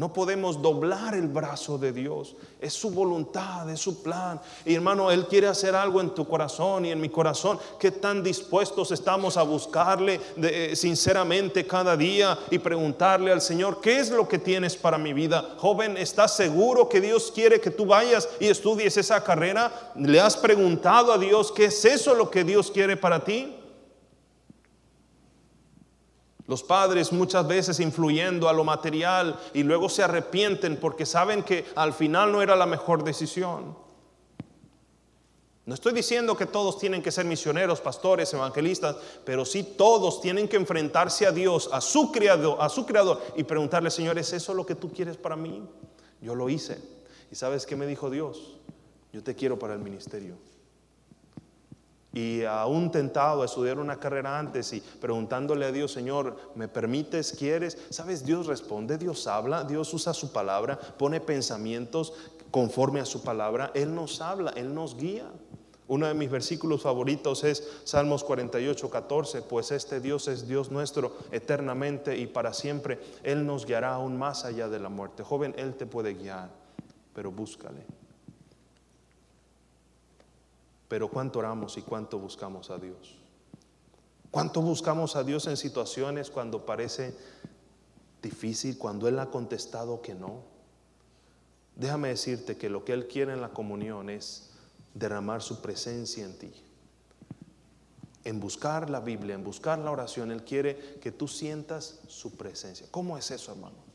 [0.00, 2.34] No podemos doblar el brazo de Dios.
[2.58, 4.40] Es su voluntad, es su plan.
[4.64, 7.58] Y hermano, Él quiere hacer algo en tu corazón y en mi corazón.
[7.78, 13.98] ¿Qué tan dispuestos estamos a buscarle eh, sinceramente cada día y preguntarle al Señor, ¿qué
[13.98, 15.56] es lo que tienes para mi vida?
[15.58, 19.92] Joven, ¿estás seguro que Dios quiere que tú vayas y estudies esa carrera?
[19.96, 23.54] ¿Le has preguntado a Dios qué es eso lo que Dios quiere para ti?
[26.50, 31.64] Los padres muchas veces influyendo a lo material y luego se arrepienten porque saben que
[31.76, 33.76] al final no era la mejor decisión.
[35.64, 40.48] No estoy diciendo que todos tienen que ser misioneros, pastores, evangelistas, pero sí todos tienen
[40.48, 44.52] que enfrentarse a Dios, a su creador, a su creador y preguntarle, Señor, ¿es eso
[44.52, 45.62] lo que tú quieres para mí?
[46.20, 46.82] Yo lo hice.
[47.30, 48.56] ¿Y sabes qué me dijo Dios?
[49.12, 50.49] Yo te quiero para el ministerio
[52.12, 57.34] y aún tentado a estudiar una carrera antes y preguntándole a Dios, Señor, ¿me permites?
[57.38, 57.78] ¿Quieres?
[57.90, 58.24] ¿Sabes?
[58.24, 62.12] Dios responde, Dios habla, Dios usa su palabra, pone pensamientos
[62.50, 65.30] conforme a su palabra, Él nos habla, Él nos guía.
[65.86, 71.16] Uno de mis versículos favoritos es Salmos 48, 14, pues este Dios es Dios nuestro
[71.32, 73.00] eternamente y para siempre.
[73.24, 75.24] Él nos guiará aún más allá de la muerte.
[75.24, 76.50] Joven, Él te puede guiar,
[77.12, 77.99] pero búscale.
[80.90, 83.16] Pero ¿cuánto oramos y cuánto buscamos a Dios?
[84.32, 87.16] ¿Cuánto buscamos a Dios en situaciones cuando parece
[88.20, 90.42] difícil, cuando Él ha contestado que no?
[91.76, 94.50] Déjame decirte que lo que Él quiere en la comunión es
[94.92, 96.52] derramar su presencia en ti.
[98.24, 102.88] En buscar la Biblia, en buscar la oración, Él quiere que tú sientas su presencia.
[102.90, 103.89] ¿Cómo es eso, hermano?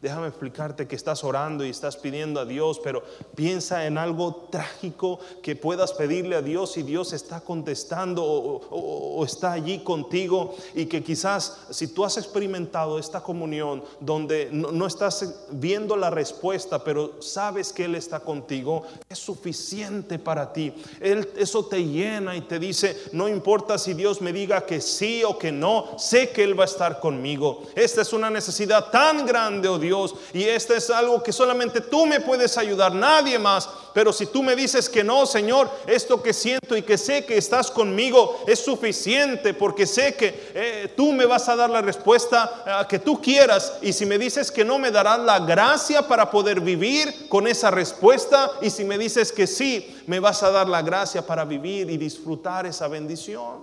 [0.00, 3.02] Déjame explicarte que estás orando y estás pidiendo a Dios, pero
[3.34, 9.52] piensa en algo trágico que puedas pedirle a Dios y Dios está contestando o, está
[9.52, 15.94] allí contigo y que quizás si tú has experimentado esta comunión donde no, estás viendo
[15.98, 20.72] la respuesta, pero sabes que Él está contigo, es suficiente para ti.
[20.98, 25.22] Él, eso te llena y te dice, no importa si Dios me diga que sí
[25.24, 27.64] o que no, sé que Él va a estar conmigo.
[27.74, 30.14] Esta es una necesidad tan grande, oh Dios Dios.
[30.32, 33.68] Y este es algo que solamente tú me puedes ayudar, nadie más.
[33.92, 37.36] Pero si tú me dices que no, Señor, esto que siento y que sé que
[37.36, 42.62] estás conmigo es suficiente porque sé que eh, tú me vas a dar la respuesta
[42.64, 43.78] eh, que tú quieras.
[43.82, 47.72] Y si me dices que no, me darás la gracia para poder vivir con esa
[47.72, 48.52] respuesta.
[48.62, 51.96] Y si me dices que sí, me vas a dar la gracia para vivir y
[51.96, 53.62] disfrutar esa bendición.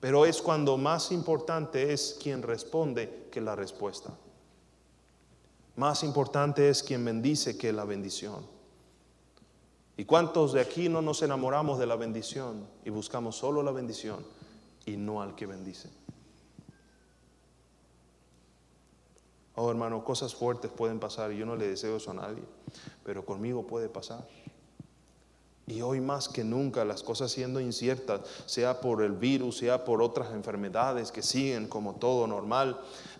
[0.00, 4.10] Pero es cuando más importante es quien responde que la respuesta.
[5.76, 8.46] Más importante es quien bendice que la bendición.
[9.98, 14.24] ¿Y cuántos de aquí no nos enamoramos de la bendición y buscamos solo la bendición
[14.84, 15.90] y no al que bendice?
[19.54, 22.42] Oh hermano, cosas fuertes pueden pasar y yo no le deseo eso a nadie,
[23.04, 24.26] pero conmigo puede pasar.
[25.66, 30.00] Y hoy más que nunca las cosas siendo inciertas, sea por el virus, sea por
[30.00, 32.78] otras enfermedades que siguen como todo normal,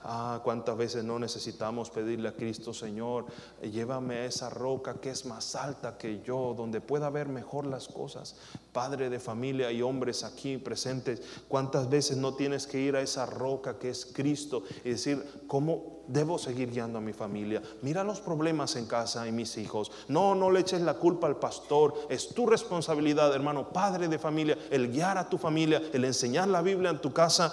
[0.08, 3.24] Ah, cuántas veces no necesitamos pedirle a Cristo, Señor,
[3.60, 7.88] llévame a esa roca que es más alta que yo, donde pueda ver mejor las
[7.88, 8.36] cosas.
[8.72, 13.26] Padre de familia y hombres aquí presentes, cuántas veces no tienes que ir a esa
[13.26, 17.62] roca que es Cristo y decir, ¿cómo debo seguir guiando a mi familia?
[17.82, 19.90] Mira los problemas en casa y mis hijos.
[20.08, 24.58] No, no le eches la culpa al pastor, es tu responsabilidad, hermano, padre de familia,
[24.70, 27.52] el guiar a tu familia, el enseñar la Biblia en tu casa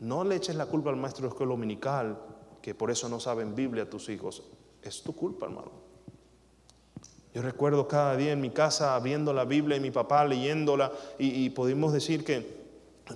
[0.00, 2.18] no le eches la culpa al maestro de escuela dominical,
[2.62, 4.42] que por eso no saben Biblia a tus hijos.
[4.82, 5.72] Es tu culpa, hermano.
[7.34, 11.46] Yo recuerdo cada día en mi casa abriendo la Biblia y mi papá leyéndola y,
[11.46, 11.54] y
[11.92, 12.57] decir que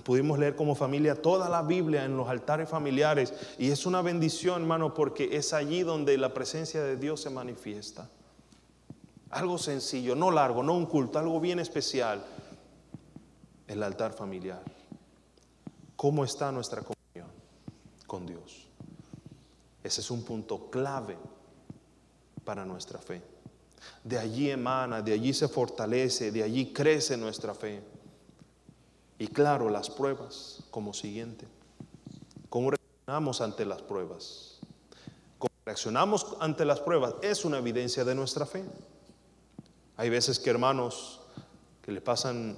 [0.01, 4.63] Pudimos leer como familia toda la Biblia en los altares familiares y es una bendición,
[4.63, 8.09] hermano, porque es allí donde la presencia de Dios se manifiesta.
[9.29, 12.23] Algo sencillo, no largo, no un culto, algo bien especial.
[13.67, 14.61] El altar familiar.
[15.95, 17.31] ¿Cómo está nuestra comunión
[18.07, 18.67] con Dios?
[19.83, 21.17] Ese es un punto clave
[22.43, 23.21] para nuestra fe.
[24.03, 27.81] De allí emana, de allí se fortalece, de allí crece nuestra fe.
[29.23, 31.47] Y claro, las pruebas como siguiente.
[32.49, 34.59] ¿Cómo reaccionamos ante las pruebas?
[35.39, 37.15] ¿Cómo reaccionamos ante las pruebas?
[37.21, 38.65] Es una evidencia de nuestra fe.
[39.95, 41.21] Hay veces que hermanos
[41.81, 42.57] que le pasan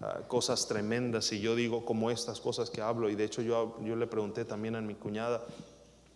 [0.00, 3.76] ah, cosas tremendas y yo digo como estas cosas que hablo y de hecho yo,
[3.84, 5.44] yo le pregunté también a mi cuñada,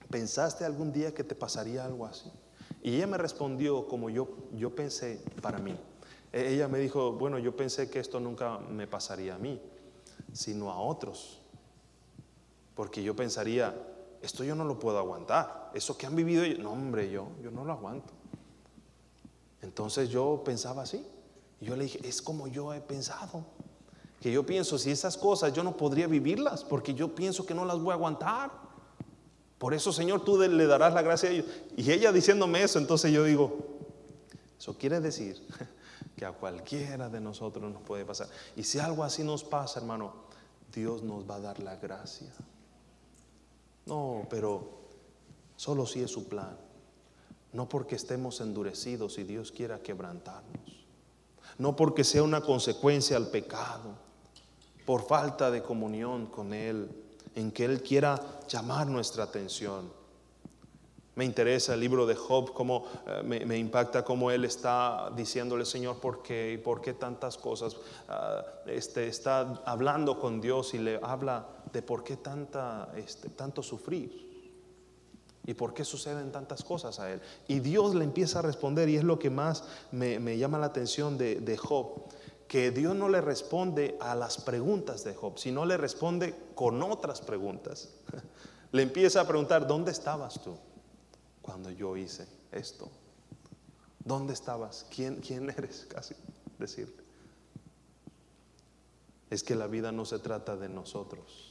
[0.08, 2.32] ¿pensaste algún día que te pasaría algo así?
[2.82, 5.76] Y ella me respondió como yo, yo pensé para mí.
[6.32, 9.60] E, ella me dijo, bueno, yo pensé que esto nunca me pasaría a mí,
[10.32, 11.40] sino a otros.
[12.74, 13.74] Porque yo pensaría,
[14.22, 15.70] esto yo no lo puedo aguantar.
[15.74, 18.12] Eso que han vivido, no hombre, yo, yo no lo aguanto.
[19.62, 21.04] Entonces yo pensaba así.
[21.60, 23.44] Y yo le dije, es como yo he pensado.
[24.20, 27.64] Que yo pienso, si esas cosas yo no podría vivirlas, porque yo pienso que no
[27.64, 28.50] las voy a aguantar.
[29.58, 31.46] Por eso, Señor, tú le darás la gracia a ellos.
[31.76, 33.58] Y ella diciéndome eso, entonces yo digo,
[34.58, 35.42] eso quiere decir
[36.20, 38.28] que a cualquiera de nosotros nos puede pasar.
[38.54, 40.12] Y si algo así nos pasa, hermano,
[40.70, 42.30] Dios nos va a dar la gracia.
[43.86, 44.82] No, pero
[45.56, 46.58] solo si es su plan.
[47.54, 50.84] No porque estemos endurecidos y Dios quiera quebrantarnos.
[51.56, 53.94] No porque sea una consecuencia al pecado.
[54.84, 56.90] Por falta de comunión con Él.
[57.34, 59.90] En que Él quiera llamar nuestra atención.
[61.16, 65.98] Me interesa el libro de Job, cómo eh, me, impacta cómo él está diciéndole, Señor,
[65.98, 66.52] ¿por qué?
[66.52, 67.76] ¿Y por qué tantas cosas?
[68.08, 73.62] Ah, este, está hablando con Dios y le habla de por qué tanta, este, tanto
[73.62, 74.30] sufrir.
[75.46, 77.20] ¿Y por qué suceden tantas cosas a él?
[77.48, 81.18] Y Dios le empieza a responder y es lo que más me, llama la atención
[81.18, 82.04] de, Job,
[82.46, 87.20] que Dios no le responde a las preguntas de Job, sino le responde con otras
[87.20, 87.88] preguntas.
[88.72, 90.56] Le empieza a preguntar, ¿dónde estabas tú
[91.42, 92.90] cuando yo hice esto?
[94.04, 94.86] ¿Dónde estabas?
[94.94, 95.86] ¿Quién, quién eres?
[95.88, 96.14] Casi
[96.58, 97.02] decirle.
[99.30, 101.50] Es que la vida no se trata de nosotros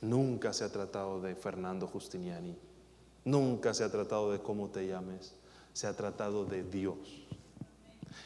[0.00, 2.56] Nunca se ha tratado de Fernando Justiniani.
[3.24, 5.32] Nunca se ha tratado de cómo te llames.
[5.72, 6.98] Se ha tratado de Dios.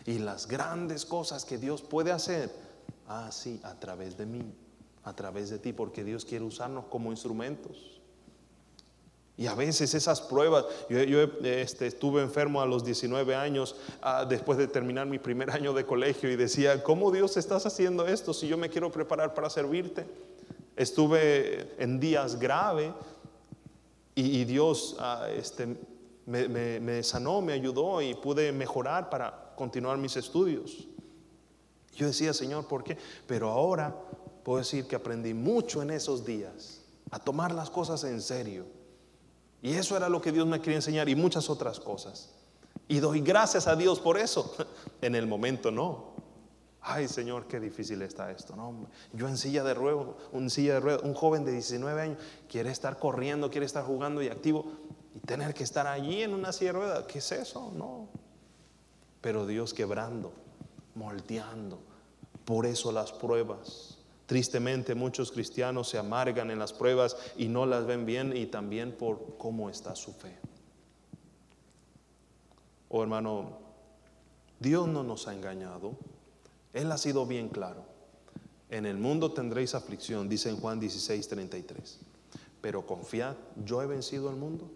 [0.05, 2.53] Y las grandes cosas que Dios puede hacer,
[3.09, 3.31] ah,
[3.63, 4.43] a través de mí,
[5.05, 8.00] a través de ti, porque Dios quiere usarnos como instrumentos.
[9.41, 10.99] Y a veces esas pruebas, yo,
[11.43, 15.85] este, estuve enfermo a los 19 años ah, después de terminar mi primer año de
[15.85, 20.07] colegio y decía, ¿cómo Dios estás haciendo esto si yo me quiero preparar para servirte?
[20.81, 22.93] estuve en días graves
[24.15, 25.77] y, Dios ah, este,
[26.27, 30.87] me, sanó, me ayudó y pude mejorar para continuar mis estudios.
[31.95, 32.97] Yo decía, Señor, ¿por qué?
[33.27, 33.95] Pero ahora
[34.43, 38.80] puedo decir que aprendí mucho en esos días, a tomar las cosas en serio.
[39.63, 42.31] Y eso era lo que Dios me quería enseñar y muchas otras cosas.
[42.89, 44.55] Y doy gracias a Dios por eso.
[45.03, 46.11] En el momento no.
[46.83, 48.57] Ay, Señor, qué difícil está esto.
[48.57, 48.75] No,
[49.13, 52.19] yo en silla de ruedas, un silla de ruedas, un joven de 19 años
[52.51, 54.67] quiere estar corriendo, quiere estar jugando y activo
[55.15, 57.73] y tener que estar allí en una silla de ruedas, ¿qué es eso?
[57.75, 58.09] No.
[59.21, 60.33] Pero Dios quebrando,
[60.95, 61.79] moldeando.
[62.45, 64.00] Por eso las pruebas.
[64.31, 68.93] Tristemente muchos cristianos se amargan en las pruebas y no las ven bien y también
[68.93, 70.39] por cómo está su fe.
[72.91, 73.59] Oh hermano,
[74.61, 75.97] Dios no nos ha engañado.
[76.73, 77.83] Él ha sido bien claro.
[78.69, 81.99] En el mundo tendréis aflicción, dice en Juan 16, 33.
[82.61, 84.71] Pero confiad, yo he vencido el mundo.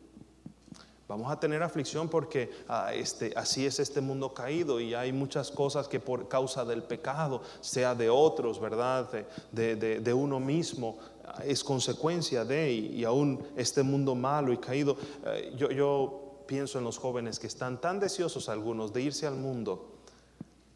[1.06, 5.50] Vamos a tener aflicción porque ah, este, así es este mundo caído y hay muchas
[5.50, 9.10] cosas que por causa del pecado, sea de otros, ¿verdad?
[9.52, 10.96] De, uno mismo,
[11.26, 14.96] ah, es consecuencia de, y, aún este mundo malo y caído.
[15.26, 19.36] Eh, yo, yo pienso en los jóvenes que están tan deseosos algunos de irse al
[19.36, 19.90] mundo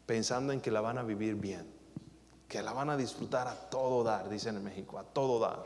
[0.05, 1.65] pensando en que la van a vivir bien,
[2.47, 5.65] que la van a disfrutar a todo dar, dicen en México, a todo dar.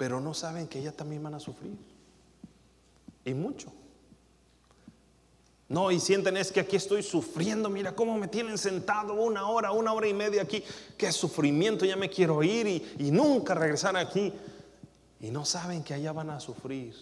[0.00, 1.76] Pero no saben que ellas también van a sufrir.
[3.22, 3.70] Y mucho.
[5.68, 9.72] No, y sienten es que aquí estoy sufriendo, mira cómo me tienen sentado una hora,
[9.72, 10.64] una hora y media aquí,
[10.96, 14.32] qué sufrimiento, ya me quiero ir y, y nunca regresar aquí.
[15.20, 16.94] Y no saben que allá van a sufrir.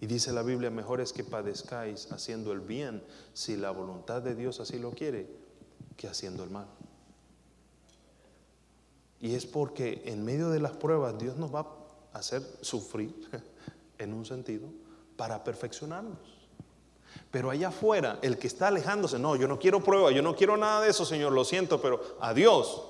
[0.00, 3.00] Y dice la Biblia, mejor es que padezcáis haciendo el bien,
[3.32, 5.28] si la voluntad de Dios así lo quiere,
[5.96, 6.66] que haciendo el mal.
[9.22, 11.60] Y es porque en medio de las pruebas Dios nos va
[12.12, 13.14] a hacer sufrir,
[13.98, 14.68] en un sentido,
[15.16, 16.18] para perfeccionarnos.
[17.30, 20.56] Pero allá afuera, el que está alejándose, no, yo no quiero prueba, yo no quiero
[20.56, 22.82] nada de eso, Señor, lo siento, pero a Dios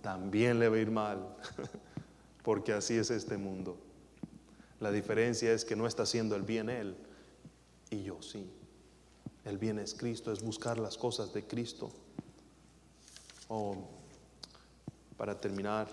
[0.00, 1.36] también le va a ir mal,
[2.42, 3.76] porque así es este mundo.
[4.80, 6.96] La diferencia es que no está haciendo el bien Él
[7.90, 8.50] y yo sí.
[9.44, 11.90] El bien es Cristo, es buscar las cosas de Cristo.
[13.48, 13.76] Oh,
[15.16, 15.88] para terminar,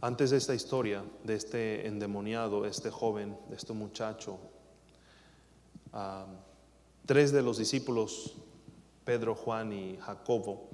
[0.00, 4.38] antes de esta historia, de este endemoniado, este joven, de este muchacho,
[5.92, 6.26] ah,
[7.06, 8.34] tres de los discípulos,
[9.04, 10.68] Pedro, Juan y Jacobo,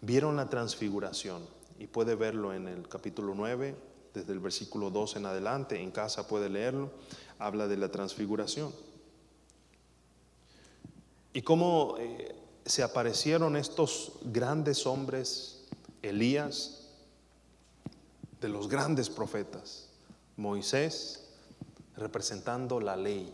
[0.00, 1.46] vieron la transfiguración
[1.78, 3.74] y puede verlo en el capítulo 9,
[4.12, 6.92] desde el versículo 2 en adelante, en casa puede leerlo,
[7.38, 8.72] habla de la transfiguración.
[11.32, 12.33] Y cómo eh,
[12.64, 15.64] se aparecieron estos grandes hombres,
[16.02, 16.88] Elías,
[18.40, 19.88] de los grandes profetas,
[20.36, 21.28] Moisés,
[21.96, 23.32] representando la ley,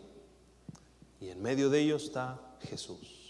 [1.21, 3.21] y en medio de ellos está Jesús.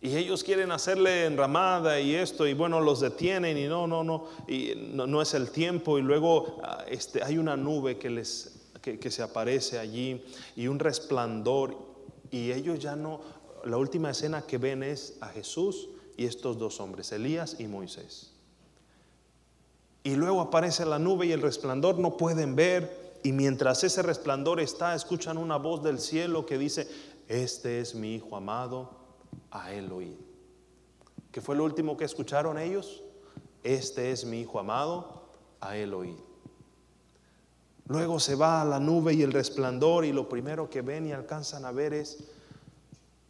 [0.00, 4.28] Y ellos quieren hacerle enramada y esto, y bueno, los detienen y no, no, no,
[4.46, 5.98] y no, es el tiempo.
[5.98, 10.24] Y luego ah, este, hay una nube que, les, que, se aparece allí
[10.54, 11.76] y un resplandor.
[12.30, 13.20] Y ellos ya no,
[13.64, 18.32] la última escena que ven es a Jesús y estos dos hombres, Elías y Moisés.
[20.04, 23.18] Y luego aparece la nube y el resplandor, no pueden ver.
[23.22, 26.88] Y mientras ese resplandor está, escuchan una voz del cielo que dice,
[27.28, 28.90] este es mi Hijo amado
[29.50, 30.28] a él oír.
[31.32, 33.02] ¿Qué fue lo último que escucharon ellos?
[33.62, 35.22] Este es mi hijo amado,
[35.60, 36.16] a él oír.
[37.86, 41.12] Luego se va a la nube y el resplandor y lo primero que ven y
[41.12, 42.24] alcanzan a ver es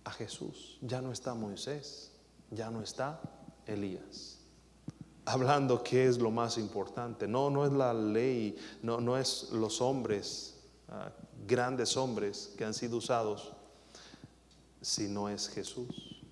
[0.09, 0.79] a Jesús.
[0.81, 2.11] Ya no está Moisés,
[2.51, 3.21] ya no está
[3.67, 4.39] Elías.
[5.27, 7.29] Hablando que es lo más importante.
[7.29, 10.57] No, no es la ley, no, no es los hombres,
[10.89, 11.11] ah,
[11.47, 13.53] grandes hombres que han sido usados
[14.81, 16.23] si no es Jesús.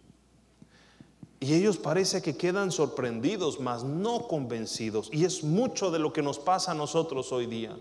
[1.39, 5.11] Y ellos parece que quedan sorprendidos, mas no convencidos.
[5.12, 7.77] Y es mucho de lo que nos pasa a nosotros hoy día.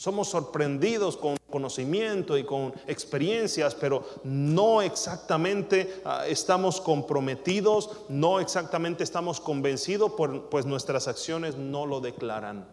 [0.00, 9.04] Somos sorprendidos con conocimiento y con experiencias, pero no exactamente ah, estamos comprometidos, no exactamente
[9.04, 10.12] estamos convencidos,
[10.50, 12.64] pues nuestras acciones no lo declaran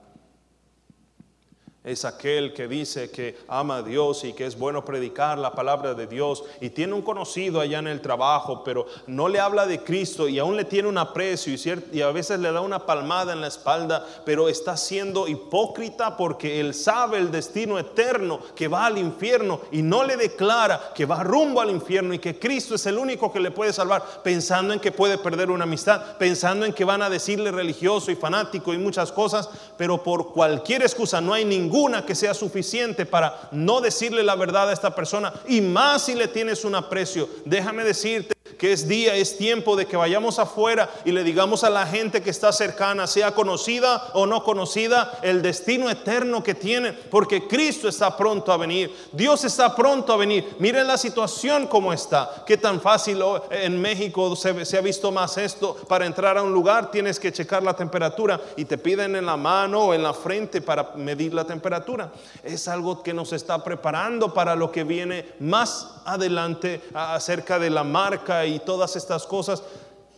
[1.88, 5.94] es aquel que dice que ama a Dios y que es bueno predicar la palabra
[5.94, 9.82] de Dios y tiene un conocido allá en el trabajo, pero no le habla de
[9.82, 11.56] Cristo y aún le tiene un aprecio
[11.94, 16.60] y, a veces le da una palmada en la espalda, pero está siendo hipócrita porque
[16.60, 21.24] él sabe el destino eterno que va al infierno y no le declara que va
[21.24, 24.82] rumbo al infierno y que Cristo es el único que le puede salvar, pensando en
[24.82, 28.78] que puede perder una amistad, pensando en que van a decirle religioso y fanático y
[28.78, 34.24] muchas cosas, pero por cualquier excusa no hay ningún que sea suficiente para no decirle
[34.24, 37.30] la verdad a esta persona y más si le tienes un aprecio.
[37.46, 41.70] Déjame decirte que es día, es tiempo de que vayamos afuera y le digamos a
[41.70, 46.94] la gente que está cercana, sea conocida o no conocida, el destino eterno que tiene,
[46.94, 50.56] porque Cristo está pronto a venir, Dios está pronto a venir.
[50.60, 53.22] Miren la situación como está, qué tan fácil
[53.52, 57.32] en México se, se ha visto más esto, para entrar a un lugar tienes que
[57.32, 61.34] checar la temperatura y te piden en la mano o en la frente para medir
[61.34, 62.12] la temperatura.
[62.44, 67.84] Es algo que nos está preparando para lo que viene más adelante acerca de la
[67.84, 69.64] marca y todas estas cosas.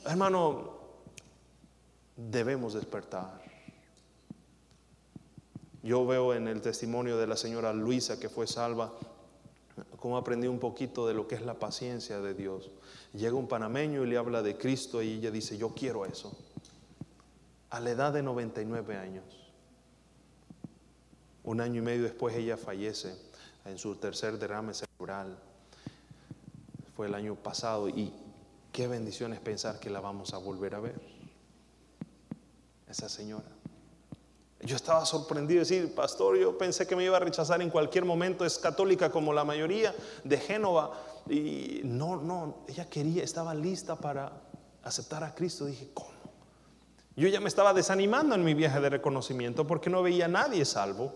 [0.05, 0.79] Hermano,
[2.15, 3.41] debemos despertar.
[5.81, 8.91] Yo veo en el testimonio de la señora Luisa que fue salva,
[9.97, 12.69] cómo aprendí un poquito de lo que es la paciencia de Dios.
[13.13, 16.37] Llega un panameño y le habla de Cristo y ella dice, yo quiero eso.
[17.69, 19.23] A la edad de 99 años.
[21.43, 23.15] Un año y medio después ella fallece
[23.65, 25.37] en su tercer derrame cerebral.
[26.99, 28.11] Fue el año pasado y
[28.73, 30.99] qué bendición es pensar que la vamos a volver a ver.
[32.89, 33.47] Esa señora.
[34.59, 38.43] Yo estaba sorprendido decir, pastor, yo pensé que me iba a rechazar en cualquier momento,
[38.43, 39.95] es católica como la mayoría
[40.25, 40.91] de Génova.
[41.29, 44.33] Y no, no, ella quería, estaba lista para
[44.83, 45.67] aceptar a Cristo.
[45.67, 46.09] Dije, ¿cómo?
[47.15, 50.65] Yo ya me estaba desanimando en mi viaje de reconocimiento porque no veía a nadie
[50.65, 51.13] salvo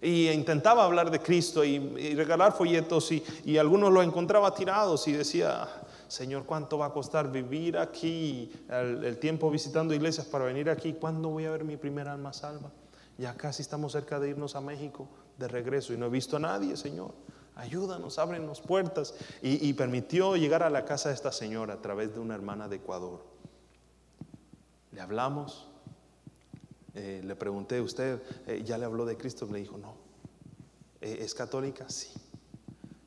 [0.00, 5.68] y intentaba hablar de Cristo y, regalar folletos y, algunos lo encontraba tirados y decía,
[6.08, 10.92] Señor, ¿cuánto va a costar vivir aquí, el, tiempo visitando iglesias para venir aquí?
[10.94, 12.70] ¿Cuándo voy a ver mi primera alma salva?
[13.16, 16.40] Ya casi estamos cerca de irnos a México de regreso y no he visto a
[16.40, 17.12] nadie, Señor.
[17.56, 19.14] Ayúdanos, ábrenos puertas.
[19.40, 22.76] Y, permitió llegar a la casa de esta señora a través de una hermana de
[22.76, 23.24] Ecuador.
[24.90, 25.68] Le hablamos,
[26.94, 29.46] eh, le pregunté, ¿usted eh, ya le habló de Cristo?
[29.46, 29.94] Me dijo, no.
[31.00, 31.88] Eh, ¿Es católica?
[31.88, 32.12] Sí.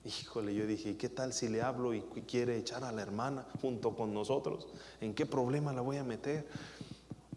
[0.06, 3.96] Híjole, yo dije, ¿qué tal si le hablo y quiere echar a la hermana junto
[3.96, 4.68] con nosotros?
[5.02, 6.48] ¿En qué problema la voy a meter?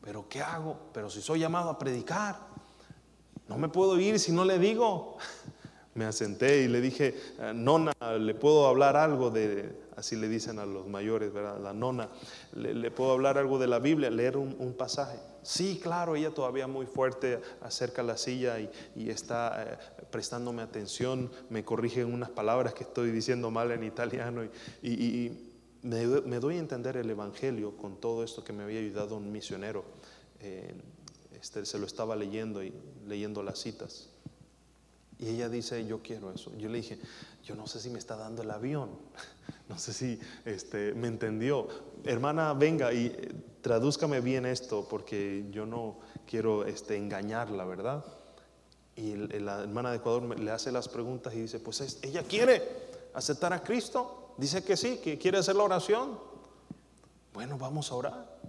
[0.03, 0.78] ¿Pero qué hago?
[0.92, 2.38] Pero si soy llamado a predicar,
[3.48, 5.16] no me puedo ir si no le digo.
[5.92, 10.61] Me asenté y le dije, eh, nona, ¿le puedo hablar algo de, así le dicen
[10.61, 11.59] a los mayores, ¿verdad?
[11.61, 12.09] La nona,
[12.55, 15.18] ¿le, puedo hablar algo de la Biblia, leer un, pasaje?
[15.43, 19.78] Sí, claro, ella todavía muy fuerte acerca la silla y, está eh,
[20.11, 24.45] prestándome atención, me corrige unas palabras que estoy diciendo mal en italiano
[24.82, 25.32] y,
[25.82, 26.05] me,
[26.41, 29.84] doy a entender el Evangelio con todo esto que me había ayudado un misionero.
[30.41, 30.74] Eh,
[31.41, 32.72] este, se lo estaba leyendo y
[33.07, 34.11] leyendo las citas.
[35.18, 36.51] Y ella dice, yo quiero eso.
[36.57, 36.99] Yo le dije,
[37.45, 38.91] yo no sé si me está dando el avión,
[39.68, 41.68] no sé si este, me entendió.
[42.05, 43.14] Hermana, venga y
[43.62, 45.96] tradúzcame bien esto, porque yo no
[46.26, 48.04] quiero este, engañarla, ¿verdad?
[48.96, 52.62] Y la hermana de Ecuador le hace las preguntas y dice, pues ella quiere
[53.14, 54.34] aceptar a Cristo.
[54.36, 56.18] Dice que sí, que quiere hacer la oración.
[57.32, 58.40] Bueno, vamos a orar.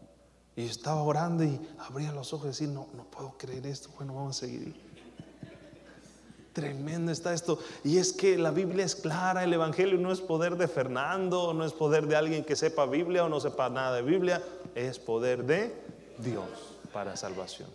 [0.55, 3.89] Y estaba orando y abría los ojos y decía, no, no puedo creer esto.
[3.95, 4.75] Bueno, vamos a seguir.
[6.53, 7.59] Tremendo está esto.
[7.83, 11.63] Y es que la Biblia es clara, el Evangelio no es poder de Fernando, no
[11.63, 14.43] es poder de alguien que sepa Biblia o no sepa nada de Biblia,
[14.75, 15.73] es poder de
[16.17, 17.69] Dios para salvación.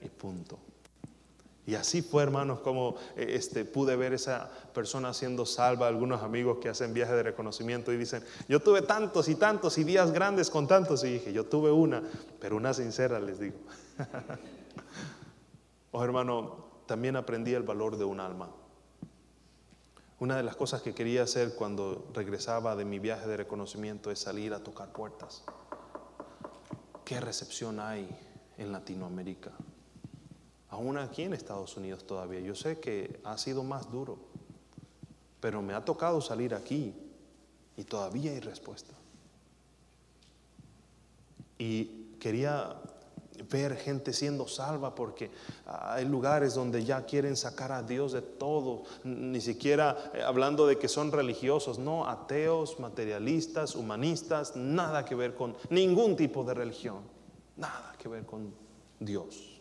[0.00, 0.58] Y punto.
[1.64, 5.86] Y así fue, hermanos, como eh, este, pude ver esa persona siendo salva.
[5.86, 9.84] Algunos amigos que hacen viajes de reconocimiento y dicen, yo tuve tantos y tantos y
[9.84, 11.04] días grandes con tantos.
[11.04, 12.02] Y dije, yo tuve una,
[12.40, 13.58] pero una sincera, les digo.
[15.92, 18.50] oh, hermano, también aprendí el valor de un alma.
[20.18, 24.18] Una de las cosas que quería hacer cuando regresaba de mi viaje de reconocimiento es
[24.18, 25.44] salir a tocar puertas.
[27.12, 28.08] ¿Qué recepción hay
[28.56, 29.50] en Latinoamérica?
[30.70, 32.40] Aún aquí en Estados Unidos todavía.
[32.40, 34.16] Yo sé que ha sido más duro,
[35.38, 36.94] pero me ha tocado salir aquí
[37.76, 38.94] y todavía hay respuesta.
[41.58, 42.80] Y quería
[43.50, 45.30] ver gente siendo salva porque
[45.66, 50.78] hay lugares donde ya quieren sacar a Dios de todo, ni siquiera eh, hablando de
[50.78, 57.00] que son religiosos, no, ateos, materialistas, humanistas, nada que ver con ningún tipo de religión,
[57.56, 58.52] nada que ver con
[59.00, 59.60] Dios.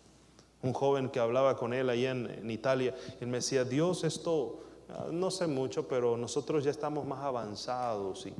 [0.61, 4.59] Un joven que hablaba con él ahí en, en Italia, él me decía, Dios esto,
[4.89, 8.34] ah, no sé mucho, pero nosotros ya estamos más avanzados y,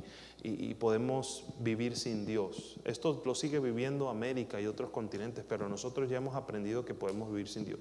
[0.44, 2.76] y, podemos vivir sin Dios.
[2.84, 7.30] Esto lo sigue viviendo América y otros continentes, pero nosotros ya hemos aprendido que podemos
[7.30, 7.78] vivir sin Dios.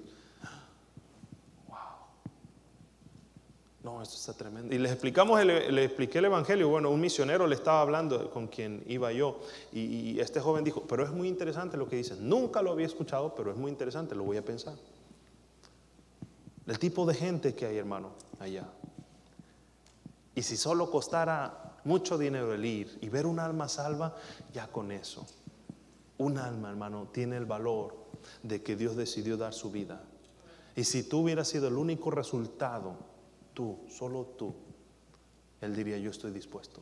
[3.83, 4.75] No, esto está tremendo.
[4.75, 6.69] Y les explicamos, le expliqué el Evangelio.
[6.69, 9.39] Bueno, un misionero le estaba hablando con quien iba yo.
[9.71, 12.15] Y, y este joven dijo, pero es muy interesante lo que dice.
[12.19, 14.75] Nunca lo había escuchado, pero es muy interesante, lo voy a pensar.
[16.67, 18.69] El tipo de gente que hay, hermano, allá.
[20.35, 24.15] Y si solo costara mucho dinero el ir y ver un alma salva,
[24.53, 25.25] ya con eso.
[26.17, 27.95] Un alma, hermano, tiene el valor
[28.43, 30.03] de que Dios decidió dar su vida.
[30.75, 32.95] Y si tú hubieras sido el único resultado,
[33.53, 34.53] tú, solo tú,
[35.59, 36.81] Él diría, yo estoy dispuesto.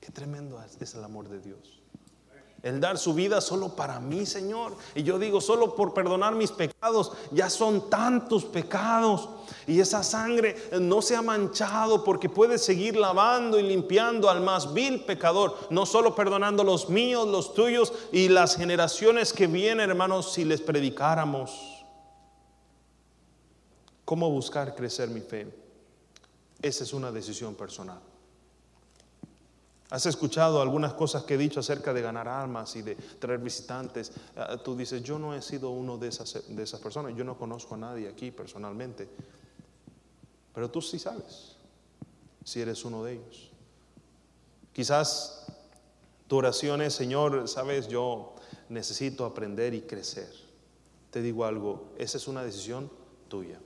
[0.00, 1.79] Qué tremendo es el amor de Dios.
[2.62, 4.76] El dar su vida solo para mí, Señor.
[4.94, 7.12] Y yo digo, solo por perdonar mis pecados.
[7.30, 9.30] Ya son tantos pecados.
[9.66, 14.74] Y esa sangre no se ha manchado porque puede seguir lavando y limpiando al más
[14.74, 15.56] vil pecador.
[15.70, 20.60] No solo perdonando los míos, los tuyos y las generaciones que vienen, hermanos, si les
[20.60, 21.84] predicáramos.
[24.04, 25.46] ¿Cómo buscar crecer mi fe?
[26.60, 28.09] Esa es una decisión personal.
[29.90, 34.12] Has escuchado algunas cosas que he dicho acerca de ganar almas y de traer visitantes.
[34.36, 37.36] Ah, tú dices, yo no he sido uno de esas, de esas personas, yo no
[37.36, 39.08] conozco a nadie aquí personalmente.
[40.54, 41.56] Pero tú sí sabes
[42.44, 43.50] si eres uno de ellos.
[44.72, 45.46] Quizás
[46.28, 48.36] tu oración es, Señor, sabes, yo
[48.68, 50.30] necesito aprender y crecer.
[51.10, 52.88] Te digo algo, esa es una decisión
[53.26, 53.60] tuya.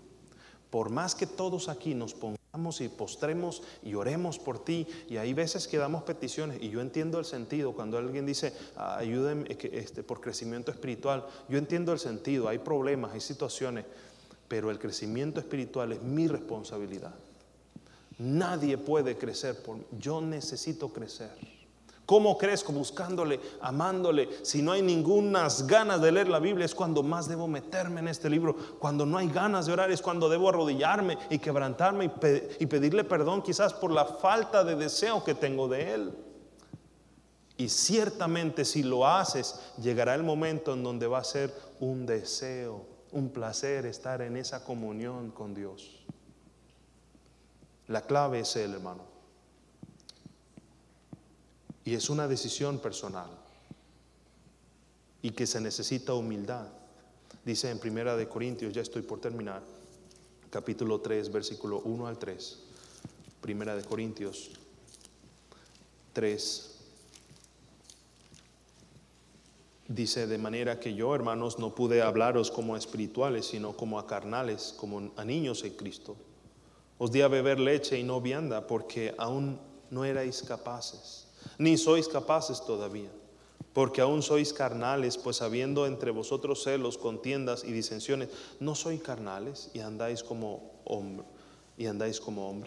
[0.71, 2.44] Por más que todos aquí nos pongamos
[2.81, 4.87] y postremos y oremos por ti.
[5.09, 7.73] Y hay veces que damos peticiones y yo entiendo el sentido.
[7.73, 12.49] Cuando alguien dice, ayúdenme este, por crecimiento espiritual, yo entiendo el sentido.
[12.49, 13.85] Hay problemas, hay situaciones,
[14.49, 17.15] pero el crecimiento espiritual es mi responsabilidad.
[18.19, 21.54] Nadie puede crecer por Yo necesito crecer.
[22.07, 22.73] ¿Cómo crezco?
[22.73, 24.29] Buscándole, amándole.
[24.43, 28.09] Si no hay ningunas ganas de leer la Biblia es cuando más debo meterme en
[28.09, 28.55] este libro.
[28.79, 32.11] Cuando no hay ganas de orar es cuando debo arrodillarme y quebrantarme
[32.61, 36.13] y, pedirle perdón quizás por la falta de deseo que tengo de Él.
[37.57, 42.85] Y ciertamente si lo haces, llegará el momento en donde va a ser un deseo,
[43.13, 46.05] un placer estar en esa comunión con Dios.
[47.87, 49.14] La clave es Él, hermano.
[51.85, 53.29] Y es una decisión personal.
[55.23, 56.67] Y que se necesita humildad.
[57.45, 59.63] Dice en Primera de Corintios, ya estoy por terminar,
[60.51, 62.59] capítulo 3, versículo 1 al 3.
[63.41, 64.51] Primera de Corintios
[66.15, 66.71] 3.
[69.89, 74.75] Dice, de manera que yo, hermanos, no pude hablaros como espirituales, sino como a carnales,
[74.79, 76.17] como a niños en Cristo.
[76.97, 79.61] Os di a beber leche y no vianda, porque aún
[79.91, 81.24] no erais capaces
[81.59, 83.11] ni sois capaces todavía,
[83.73, 88.29] porque aún sois carnales, pues habiendo entre vosotros celos, contiendas y disensiones,
[88.61, 91.27] no sois carnales y andáis como hombres
[91.77, 92.63] y andáis como.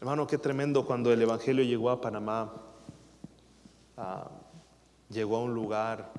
[0.00, 2.52] Hermano, qué tremendo cuando el evangelio llegó a Panamá,
[3.96, 4.30] ah,
[5.10, 6.12] llegó a un lugar,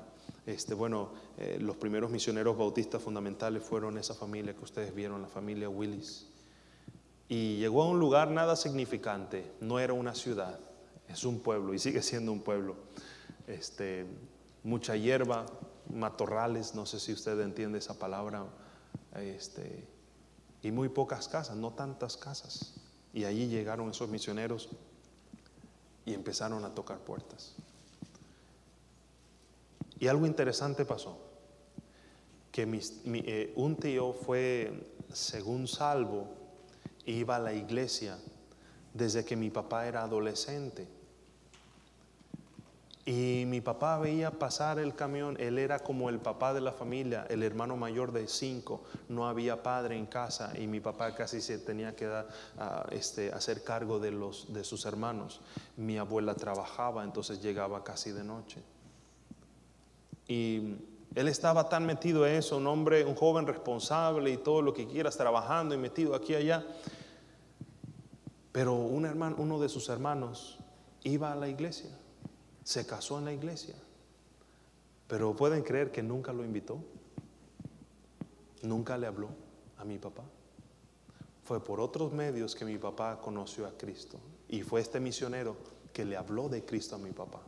[0.46, 5.28] este, bueno, eh, los primeros misioneros bautistas fundamentales fueron esa familia que ustedes vieron, la
[5.28, 6.26] familia Willis.
[7.28, 10.58] Y llegó a un lugar nada significante, no era una ciudad
[11.08, 12.76] es un pueblo y sigue siendo un pueblo.
[13.46, 14.06] Este,
[14.62, 15.46] mucha hierba,
[15.92, 18.46] matorrales, no sé si usted entiende esa palabra,
[19.14, 19.86] este,
[20.62, 22.74] y muy pocas casas, no tantas casas.
[23.12, 24.70] Y allí llegaron esos misioneros
[26.04, 27.54] y empezaron a tocar puertas.
[29.98, 31.18] Y algo interesante pasó,
[32.50, 32.66] que
[33.06, 36.28] eh, un tío fue, según salvo,
[37.06, 38.18] iba a la iglesia
[38.92, 40.88] desde que mi papá era adolescente.
[43.06, 47.26] Y mi papá veía pasar el camión, él era como el papá de la familia,
[47.28, 51.58] el hermano mayor de cinco, no había padre en casa y mi papá casi se
[51.58, 52.26] tenía que dar,
[52.90, 55.42] este, hacer cargo de sus hermanos.
[55.76, 58.62] Mi abuela trabajaba, entonces llegaba casi de noche.
[60.26, 60.76] Y
[61.14, 64.86] él estaba tan metido en eso, un hombre, un joven responsable y todo lo que
[64.86, 66.64] quieras, trabajando y metido aquí y allá.
[68.50, 70.58] Pero un hermano, uno de sus hermanos
[71.02, 71.90] iba a la iglesia
[72.64, 73.74] se casó en la iglesia.
[75.06, 76.78] Pero pueden creer que nunca lo invitó.
[78.62, 79.28] Nunca le habló
[79.78, 80.22] a mi papá.
[81.44, 84.18] Fue por otros medios que mi papá conoció a Cristo.
[84.48, 85.56] Y fue este misionero
[85.92, 87.40] que le habló de Cristo a mi papá.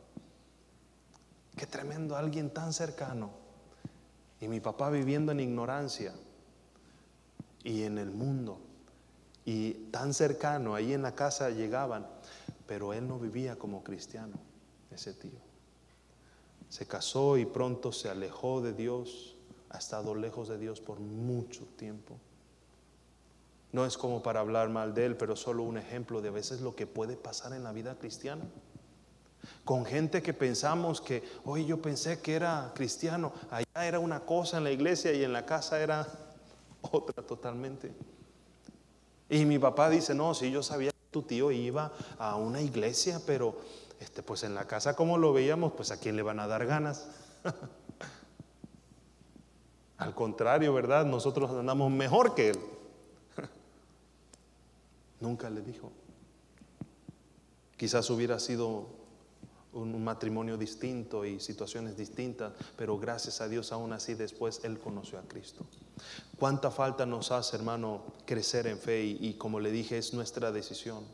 [1.56, 3.30] Qué tremendo, alguien tan cercano.
[4.38, 6.12] Y mi papá viviendo en ignorancia
[7.64, 8.58] y en el mundo.
[9.46, 12.06] Y tan cercano, ahí en la casa llegaban,
[12.66, 14.45] pero él no vivía como cristiano
[14.90, 15.38] ese tío.
[16.68, 19.36] Se casó y pronto se alejó de Dios,
[19.70, 22.16] ha estado lejos de Dios por mucho tiempo.
[23.72, 26.60] No es como para hablar mal de él, pero solo un ejemplo de a veces
[26.60, 28.44] lo que puede pasar en la vida cristiana.
[29.64, 34.58] Con gente que pensamos que, oye, yo pensé que era cristiano, allá era una cosa
[34.58, 36.06] en la iglesia y en la casa era
[36.90, 37.92] otra totalmente.
[39.28, 43.20] Y mi papá dice, no, si yo sabía que tu tío iba a una iglesia,
[43.26, 43.56] pero
[44.00, 46.66] este, pues en la casa como lo veíamos, pues a quién le van a dar
[46.66, 47.08] ganas.
[49.98, 51.06] Al contrario, ¿verdad?
[51.06, 52.58] Nosotros andamos mejor que él.
[55.20, 55.90] Nunca le dijo.
[57.76, 58.86] Quizás hubiera sido
[59.72, 65.18] un matrimonio distinto y situaciones distintas, pero gracias a Dios aún así después Él conoció
[65.18, 65.66] a Cristo.
[66.38, 69.04] ¿Cuánta falta nos hace, hermano, crecer en fe?
[69.04, 71.04] y como le dije, es nuestra decisión.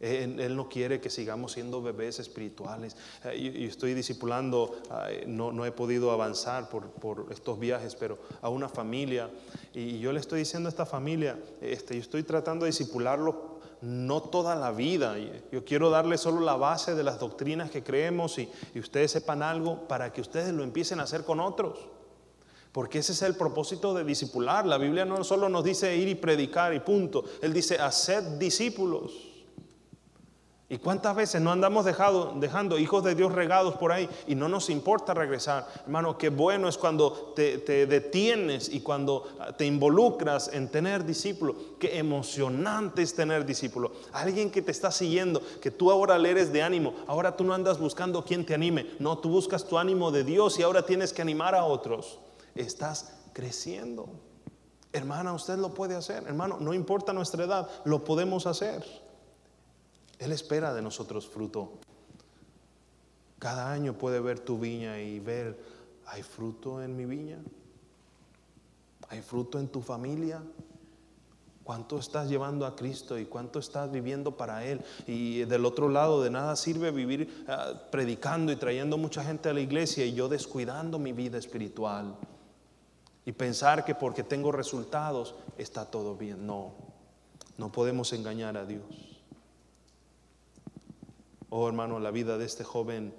[0.00, 2.96] Él, no quiere que sigamos siendo bebés espirituales.
[3.24, 4.80] Eh, y, estoy discipulando,
[5.26, 9.30] no, no, he podido avanzar por, por, estos viajes, pero a una familia.
[9.74, 14.22] Y yo le estoy diciendo a esta familia, este, yo estoy tratando de discipularlo no
[14.22, 15.16] toda la vida.
[15.52, 19.42] Yo quiero darle solo la base de las doctrinas que creemos y, y ustedes sepan
[19.42, 21.78] algo para que ustedes lo empiecen a hacer con otros.
[22.72, 24.66] Porque ese es el propósito de discipular.
[24.66, 27.24] La Biblia no solo nos dice ir y predicar y punto.
[27.40, 29.27] Él dice, haced discípulos.
[30.70, 34.68] ¿Y cuántas veces no andamos dejando hijos de Dios regados por ahí y no nos
[34.68, 35.66] importa regresar?
[35.84, 41.56] Hermano, qué bueno es cuando te, detienes y cuando te involucras en tener discípulos.
[41.78, 43.92] Qué emocionante es tener discípulos.
[44.12, 46.92] Alguien que te está siguiendo, que tú ahora le eres de ánimo.
[47.06, 48.90] Ahora tú no andas buscando quien te anime.
[48.98, 52.18] No, tú buscas tu ánimo de Dios y ahora tienes que animar a otros.
[52.54, 54.10] Estás creciendo.
[54.92, 56.24] Hermana, usted lo puede hacer.
[56.26, 59.07] Hermano, no importa nuestra edad, lo podemos hacer.
[60.18, 61.72] Él espera de nosotros fruto.
[63.38, 65.58] Cada año puede ver tu viña y ver,
[66.06, 67.38] ¿hay fruto en mi viña?
[69.08, 70.42] ¿Hay fruto en tu familia?
[71.62, 74.80] ¿Cuánto estás llevando a Cristo y cuánto estás viviendo para Él?
[75.06, 79.52] Y del otro lado, de nada sirve vivir ah, predicando y trayendo mucha gente a
[79.52, 82.16] la iglesia y yo descuidando mi vida espiritual.
[83.24, 86.46] Y pensar que porque tengo resultados está todo bien.
[86.46, 86.72] No,
[87.58, 89.17] no podemos engañar a Dios.
[91.50, 93.14] Oh hermano, la vida de este joven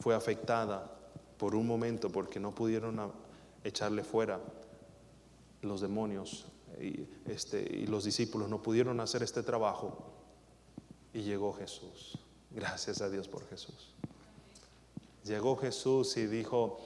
[0.00, 0.98] fue afectada
[1.36, 3.12] por un momento porque no pudieron
[3.64, 4.40] echarle fuera
[5.62, 6.46] los demonios
[6.80, 10.12] y, este, y los discípulos no pudieron hacer este trabajo
[11.12, 12.18] y llegó Jesús.
[12.50, 13.94] Gracias a Dios por Jesús.
[15.24, 16.78] Llegó Jesús y dijo,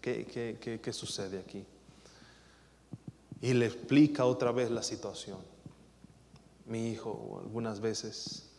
[0.00, 1.64] ¿qué, qué, qué, sucede aquí?
[3.40, 5.38] Y le explica otra vez la situación.
[6.66, 8.51] Mi hijo algunas veces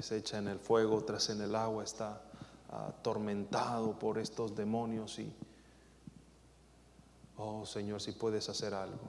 [0.00, 2.22] se echa en el fuego, otras en el agua, está
[2.70, 5.32] atormentado por estos demonios y,
[7.36, 9.08] oh Señor, si puedes hacer algo.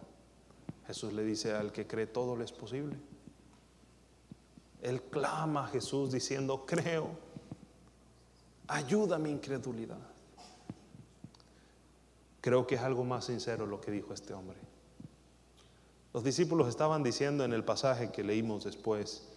[0.86, 2.96] Jesús le dice al que cree todo le es posible.
[4.82, 7.10] Él clama a Jesús diciendo, creo,
[8.68, 9.98] ayuda mi incredulidad.
[12.40, 14.58] Creo que es algo más sincero lo que dijo este hombre.
[16.14, 19.28] Los discípulos estaban diciendo en el pasaje que leímos después,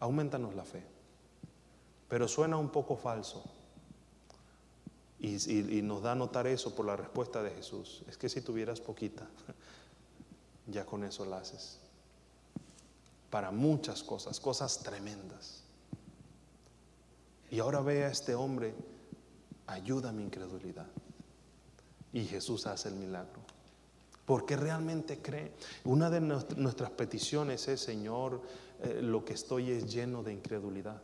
[0.00, 0.82] aumentanos la fe.
[2.08, 3.44] Pero suena un poco falso.
[5.20, 8.04] Y, nos da a notar eso por la respuesta de Jesús.
[8.08, 9.26] Es que si tuvieras poquita,
[10.66, 11.80] ya con eso la haces.
[13.28, 15.64] Para muchas cosas, cosas tremendas.
[17.50, 18.74] Y ahora ve a este hombre,
[19.66, 20.86] ayuda a mi incredulidad.
[22.12, 23.40] Y Jesús hace el milagro.
[24.24, 25.52] Porque realmente cree.
[25.84, 28.42] Una de nuestras peticiones es, Señor,
[28.82, 31.02] eh, lo que estoy es lleno de incredulidad.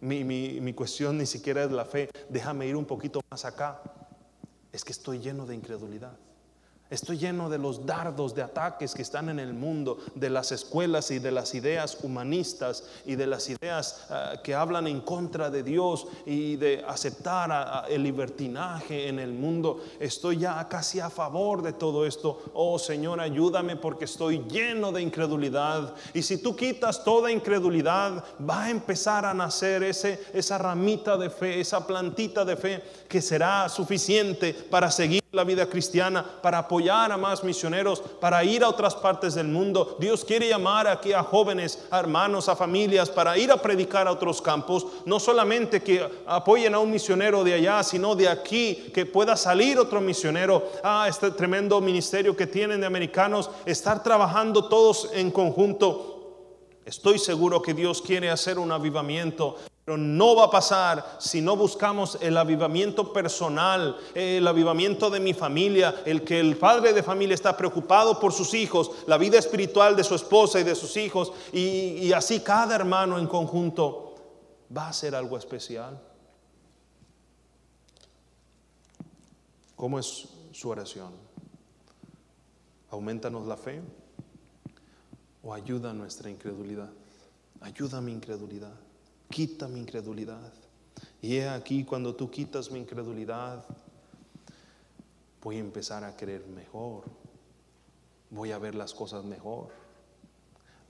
[0.00, 2.10] Mi, mi, mi cuestión ni siquiera es la fe.
[2.28, 3.82] Déjame ir un poquito más acá.
[4.72, 6.16] Es que estoy lleno de incredulidad.
[6.88, 11.10] Estoy lleno de los dardos de ataques que están en el mundo, de las escuelas
[11.10, 15.64] y de las ideas humanistas y de las ideas ah, que hablan en contra de
[15.64, 19.82] Dios y de aceptar el libertinaje en el mundo.
[19.98, 22.40] Estoy ya casi a favor de todo esto.
[22.54, 25.92] Oh Señor, ayúdame porque estoy lleno de incredulidad.
[26.14, 31.30] Y si tú quitas toda incredulidad, va a empezar a nacer ese, esa ramita de
[31.30, 37.12] fe, esa plantita de fe que será suficiente para seguir la vida cristiana, para apoyar
[37.12, 39.96] a más misioneros, para ir a otras partes del mundo.
[39.98, 44.12] Dios quiere llamar aquí a jóvenes, a hermanos, a familias, para ir a predicar a
[44.12, 44.86] otros campos.
[45.04, 49.78] No solamente que apoyen a un misionero de allá, sino de aquí, que pueda salir
[49.78, 56.14] otro misionero a este tremendo ministerio que tienen de americanos, estar trabajando todos en conjunto.
[56.84, 59.56] Estoy seguro que Dios quiere hacer un avivamiento
[59.86, 65.32] pero no va a pasar si no buscamos el avivamiento personal, el avivamiento de mi
[65.32, 69.94] familia, el que el padre de familia está preocupado por sus hijos, la vida espiritual
[69.94, 74.16] de su esposa y de sus hijos, y, así cada hermano en conjunto
[74.76, 76.02] va a ser algo especial.
[79.76, 81.12] ¿Cómo es su oración?
[82.90, 83.80] ¿Aumentanos la fe
[85.44, 86.90] o ayuda nuestra incredulidad?
[87.60, 88.85] Ayuda mi incredulidad.
[89.30, 90.52] Quita mi incredulidad.
[91.20, 93.64] Y he aquí cuando tú quitas mi incredulidad,
[95.42, 97.04] voy a empezar a creer mejor.
[98.30, 99.68] Voy a ver las cosas mejor.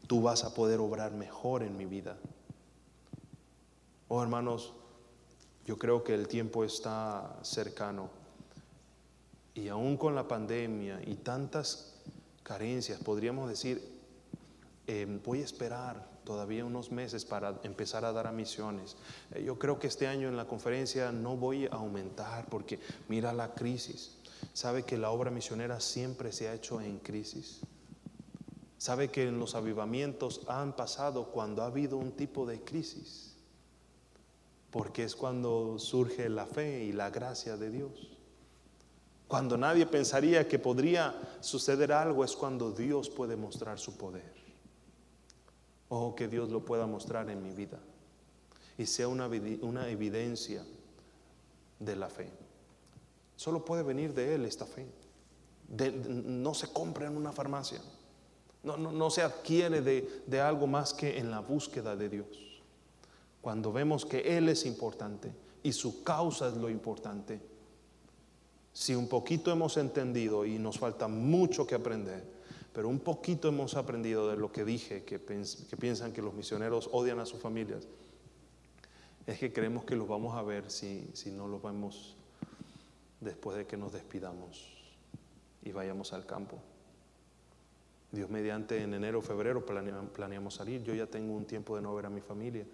[0.07, 2.16] Tú vas a poder obrar mejor en mi vida.
[4.09, 4.72] Oh hermanos,
[5.66, 8.09] yo creo que el tiempo está cercano.
[9.55, 11.95] Y aún con la pandemia y tantas
[12.43, 13.82] carencias, podríamos decir,
[14.87, 18.97] eh, voy a esperar todavía unos meses para empezar a dar a misiones.
[19.33, 23.33] Eh, yo creo que este año en la conferencia no voy a aumentar porque mira
[23.33, 24.18] la crisis.
[24.53, 27.61] ¿Sabe que la obra misionera siempre se ha hecho en crisis?
[28.77, 33.35] ¿Sabe que en los avivamientos han pasado cuando ha habido un tipo de crisis?
[34.70, 38.11] Porque es cuando surge la fe y la gracia de Dios.
[39.29, 44.36] Cuando nadie pensaría que podría suceder algo es cuando Dios puede mostrar su poder.
[45.89, 47.78] Oh, que Dios lo pueda mostrar en mi vida
[48.78, 49.28] y sea una,
[49.62, 50.64] una evidencia
[51.78, 52.30] de la fe.
[53.37, 54.87] Solo puede venir de Él esta fe.
[55.68, 57.80] no se compra en una farmacia.
[58.62, 62.62] No, no, se adquiere de, de algo más que en la búsqueda de Dios.
[63.41, 65.32] Cuando vemos que Él es importante
[65.62, 67.41] y su causa es lo importante.
[68.72, 72.36] Si un poquito hemos entendido y nos falta mucho que aprender,
[72.77, 77.18] pero un poquito hemos aprendido de lo que dije, que, piensan que los misioneros odian
[77.20, 77.89] a sus familias.
[79.27, 82.18] Es que creemos que los vamos a ver si, si no los vemos
[83.22, 84.77] después de que nos despidamos
[85.62, 86.59] y vayamos al campo.
[88.12, 90.83] Dios mediante en enero o febrero planeamos salir.
[90.83, 92.66] Yo ya tengo un tiempo de no ver a mi familia.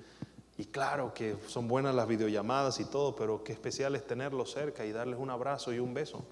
[0.58, 4.84] Y claro que son buenas las videollamadas y todo, pero qué especial es tenerlos cerca
[4.84, 6.24] y darles un abrazo y un beso.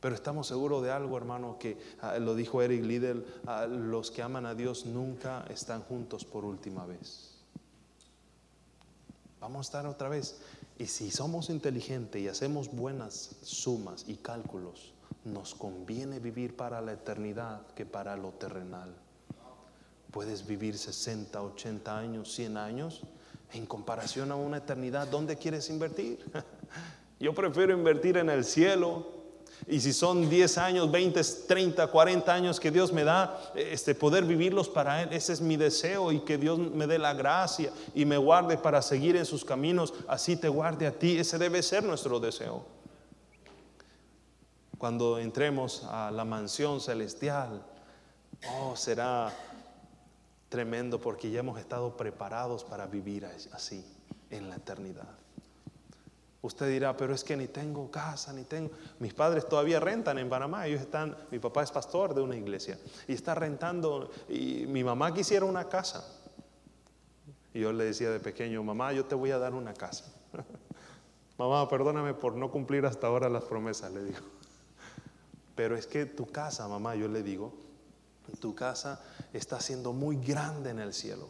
[0.00, 4.22] Pero estamos seguros de algo, hermano, que ah, lo dijo Eric Liddell, ah, los que
[4.22, 7.34] aman a Dios nunca están juntos por última vez.
[9.40, 10.40] Vamos a estar otra vez.
[10.78, 14.92] Y si somos inteligentes y hacemos buenas sumas y cálculos,
[15.24, 18.94] nos conviene vivir para la eternidad que para lo terrenal.
[20.12, 23.02] Puedes vivir 60, 80 años, 100 años,
[23.52, 26.24] en comparación a una eternidad, ¿dónde quieres invertir?
[27.20, 29.17] Yo prefiero invertir en el cielo
[29.66, 34.24] y si son 10 años, 20, 30, 40 años que Dios me da, este, poder
[34.24, 38.04] vivirlos para Él, ese es mi deseo y que Dios me dé la gracia y
[38.04, 41.82] me guarde para seguir en sus caminos, así te guarde a ti, ese debe ser
[41.82, 42.64] nuestro deseo.
[44.78, 47.64] Cuando entremos a la mansión celestial,
[48.60, 49.34] oh, será
[50.48, 53.84] tremendo porque ya hemos estado preparados para vivir así
[54.30, 55.17] en la eternidad.
[56.48, 58.70] Usted dirá, pero es que ni tengo casa, ni tengo...
[59.00, 62.78] Mis padres todavía rentan en Panamá, ellos están, mi papá es pastor de una iglesia
[63.06, 66.10] y está rentando, y mi mamá quisiera una casa.
[67.52, 70.06] Y yo le decía de pequeño, mamá, yo te voy a dar una casa.
[71.36, 74.20] mamá, perdóname por no cumplir hasta ahora las promesas, le digo.
[75.54, 77.52] Pero es que tu casa, mamá, yo le digo,
[78.40, 81.28] tu casa está siendo muy grande en el cielo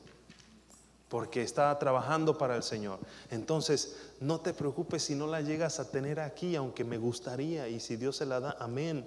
[1.08, 2.98] porque está trabajando para el Señor.
[3.30, 7.80] Entonces, no te preocupes si no la llegas a tener aquí, aunque me gustaría, y
[7.80, 9.06] si Dios se la da, amén.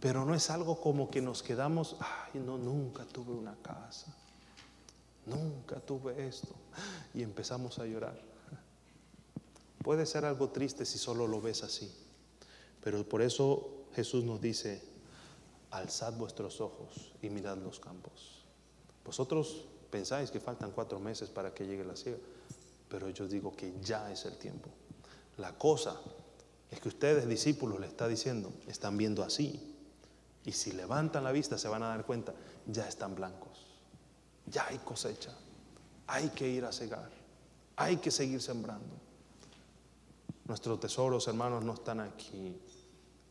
[0.00, 4.14] Pero no es algo como que nos quedamos, ay, no, nunca tuve una casa,
[5.24, 6.54] nunca tuve esto,
[7.14, 8.20] y empezamos a llorar.
[9.82, 11.90] Puede ser algo triste si solo lo ves así,
[12.82, 14.82] pero por eso Jesús nos dice,
[15.70, 18.44] alzad vuestros ojos y mirad los campos.
[19.04, 22.18] Vosotros pensáis que faltan cuatro meses para que llegue la ciega,
[22.88, 24.70] pero yo digo que ya es el tiempo.
[25.36, 26.00] La cosa
[26.70, 29.74] es que ustedes, discípulos, le está diciendo, están viendo así.
[30.44, 32.32] Y si levantan la vista se van a dar cuenta,
[32.66, 33.66] ya están blancos,
[34.46, 35.32] ya hay cosecha,
[36.06, 37.10] hay que ir a cegar,
[37.74, 38.94] hay que seguir sembrando.
[40.44, 42.56] Nuestros tesoros, hermanos, no están aquí.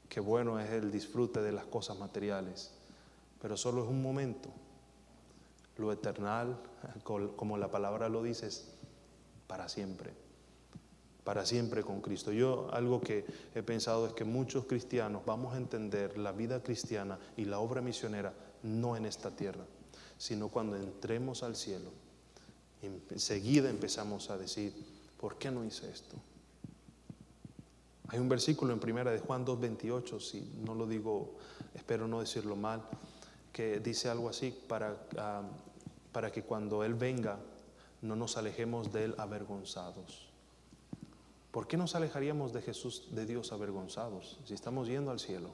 [0.09, 2.71] Qué bueno es el disfrute de las cosas materiales,
[3.41, 4.49] pero solo es un momento
[5.77, 6.57] lo eternal,
[7.03, 8.74] como la palabra lo dice, es
[9.47, 10.11] para siempre,
[11.23, 12.31] para siempre con Cristo.
[12.31, 17.19] Yo algo que he pensado es que muchos cristianos vamos a entender la vida cristiana
[17.37, 18.33] y la obra misionera
[18.63, 19.65] no en esta tierra,
[20.17, 21.91] sino cuando entremos al cielo.
[23.09, 24.73] Enseguida empezamos a decir,
[25.19, 26.15] ¿por qué no hice esto?
[28.09, 31.35] Hay un versículo en primera de Juan 2.28, si no lo digo,
[31.73, 32.83] espero no decirlo mal,
[33.51, 35.41] que dice algo así, para, ah,
[36.11, 37.39] para que cuando Él venga
[38.05, 40.29] no nos alejemos de Él avergonzados.
[41.51, 45.49] ¿Por qué nos alejaríamos de Jesús, de Dios avergonzados, si estamos yendo al cielo?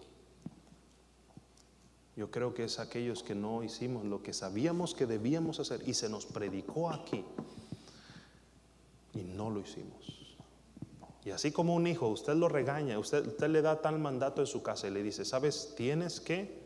[2.15, 5.93] Yo creo que es aquellos que no hicimos lo que sabíamos que debíamos hacer y
[5.93, 7.23] se nos predicó aquí
[9.13, 10.35] y no lo hicimos.
[11.23, 14.47] Y así como un hijo, usted lo regaña, usted, usted le da tal mandato en
[14.47, 16.59] su casa y le dice, sabes, tienes que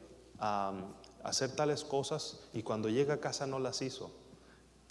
[1.23, 4.11] hacer tales cosas y cuando llega a casa no las hizo.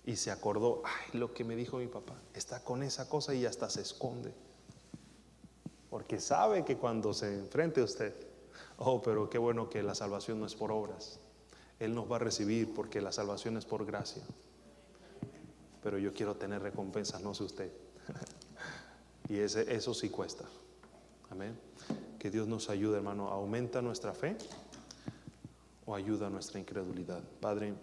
[0.07, 3.47] Y se acordó, ay, lo que me dijo mi papá, está con esa cosa y
[3.47, 4.35] hasta se esconde.
[5.89, 8.15] Porque sabe que cuando se enfrente a usted,
[8.79, 11.21] oh, pero qué bueno que la salvación no es por obras.
[11.79, 14.23] Él nos va a recibir porque la salvación es por gracia.
[15.83, 17.73] Pero yo quiero tener recompensas, no sé usted.
[19.29, 20.45] y ese, eso sí cuesta.
[21.31, 21.59] Amén.
[22.19, 23.29] Que Dios nos ayude, hermano.
[23.29, 24.37] Aumenta nuestra fe
[25.87, 27.23] o ayuda nuestra incredulidad.
[27.41, 27.75] Padre,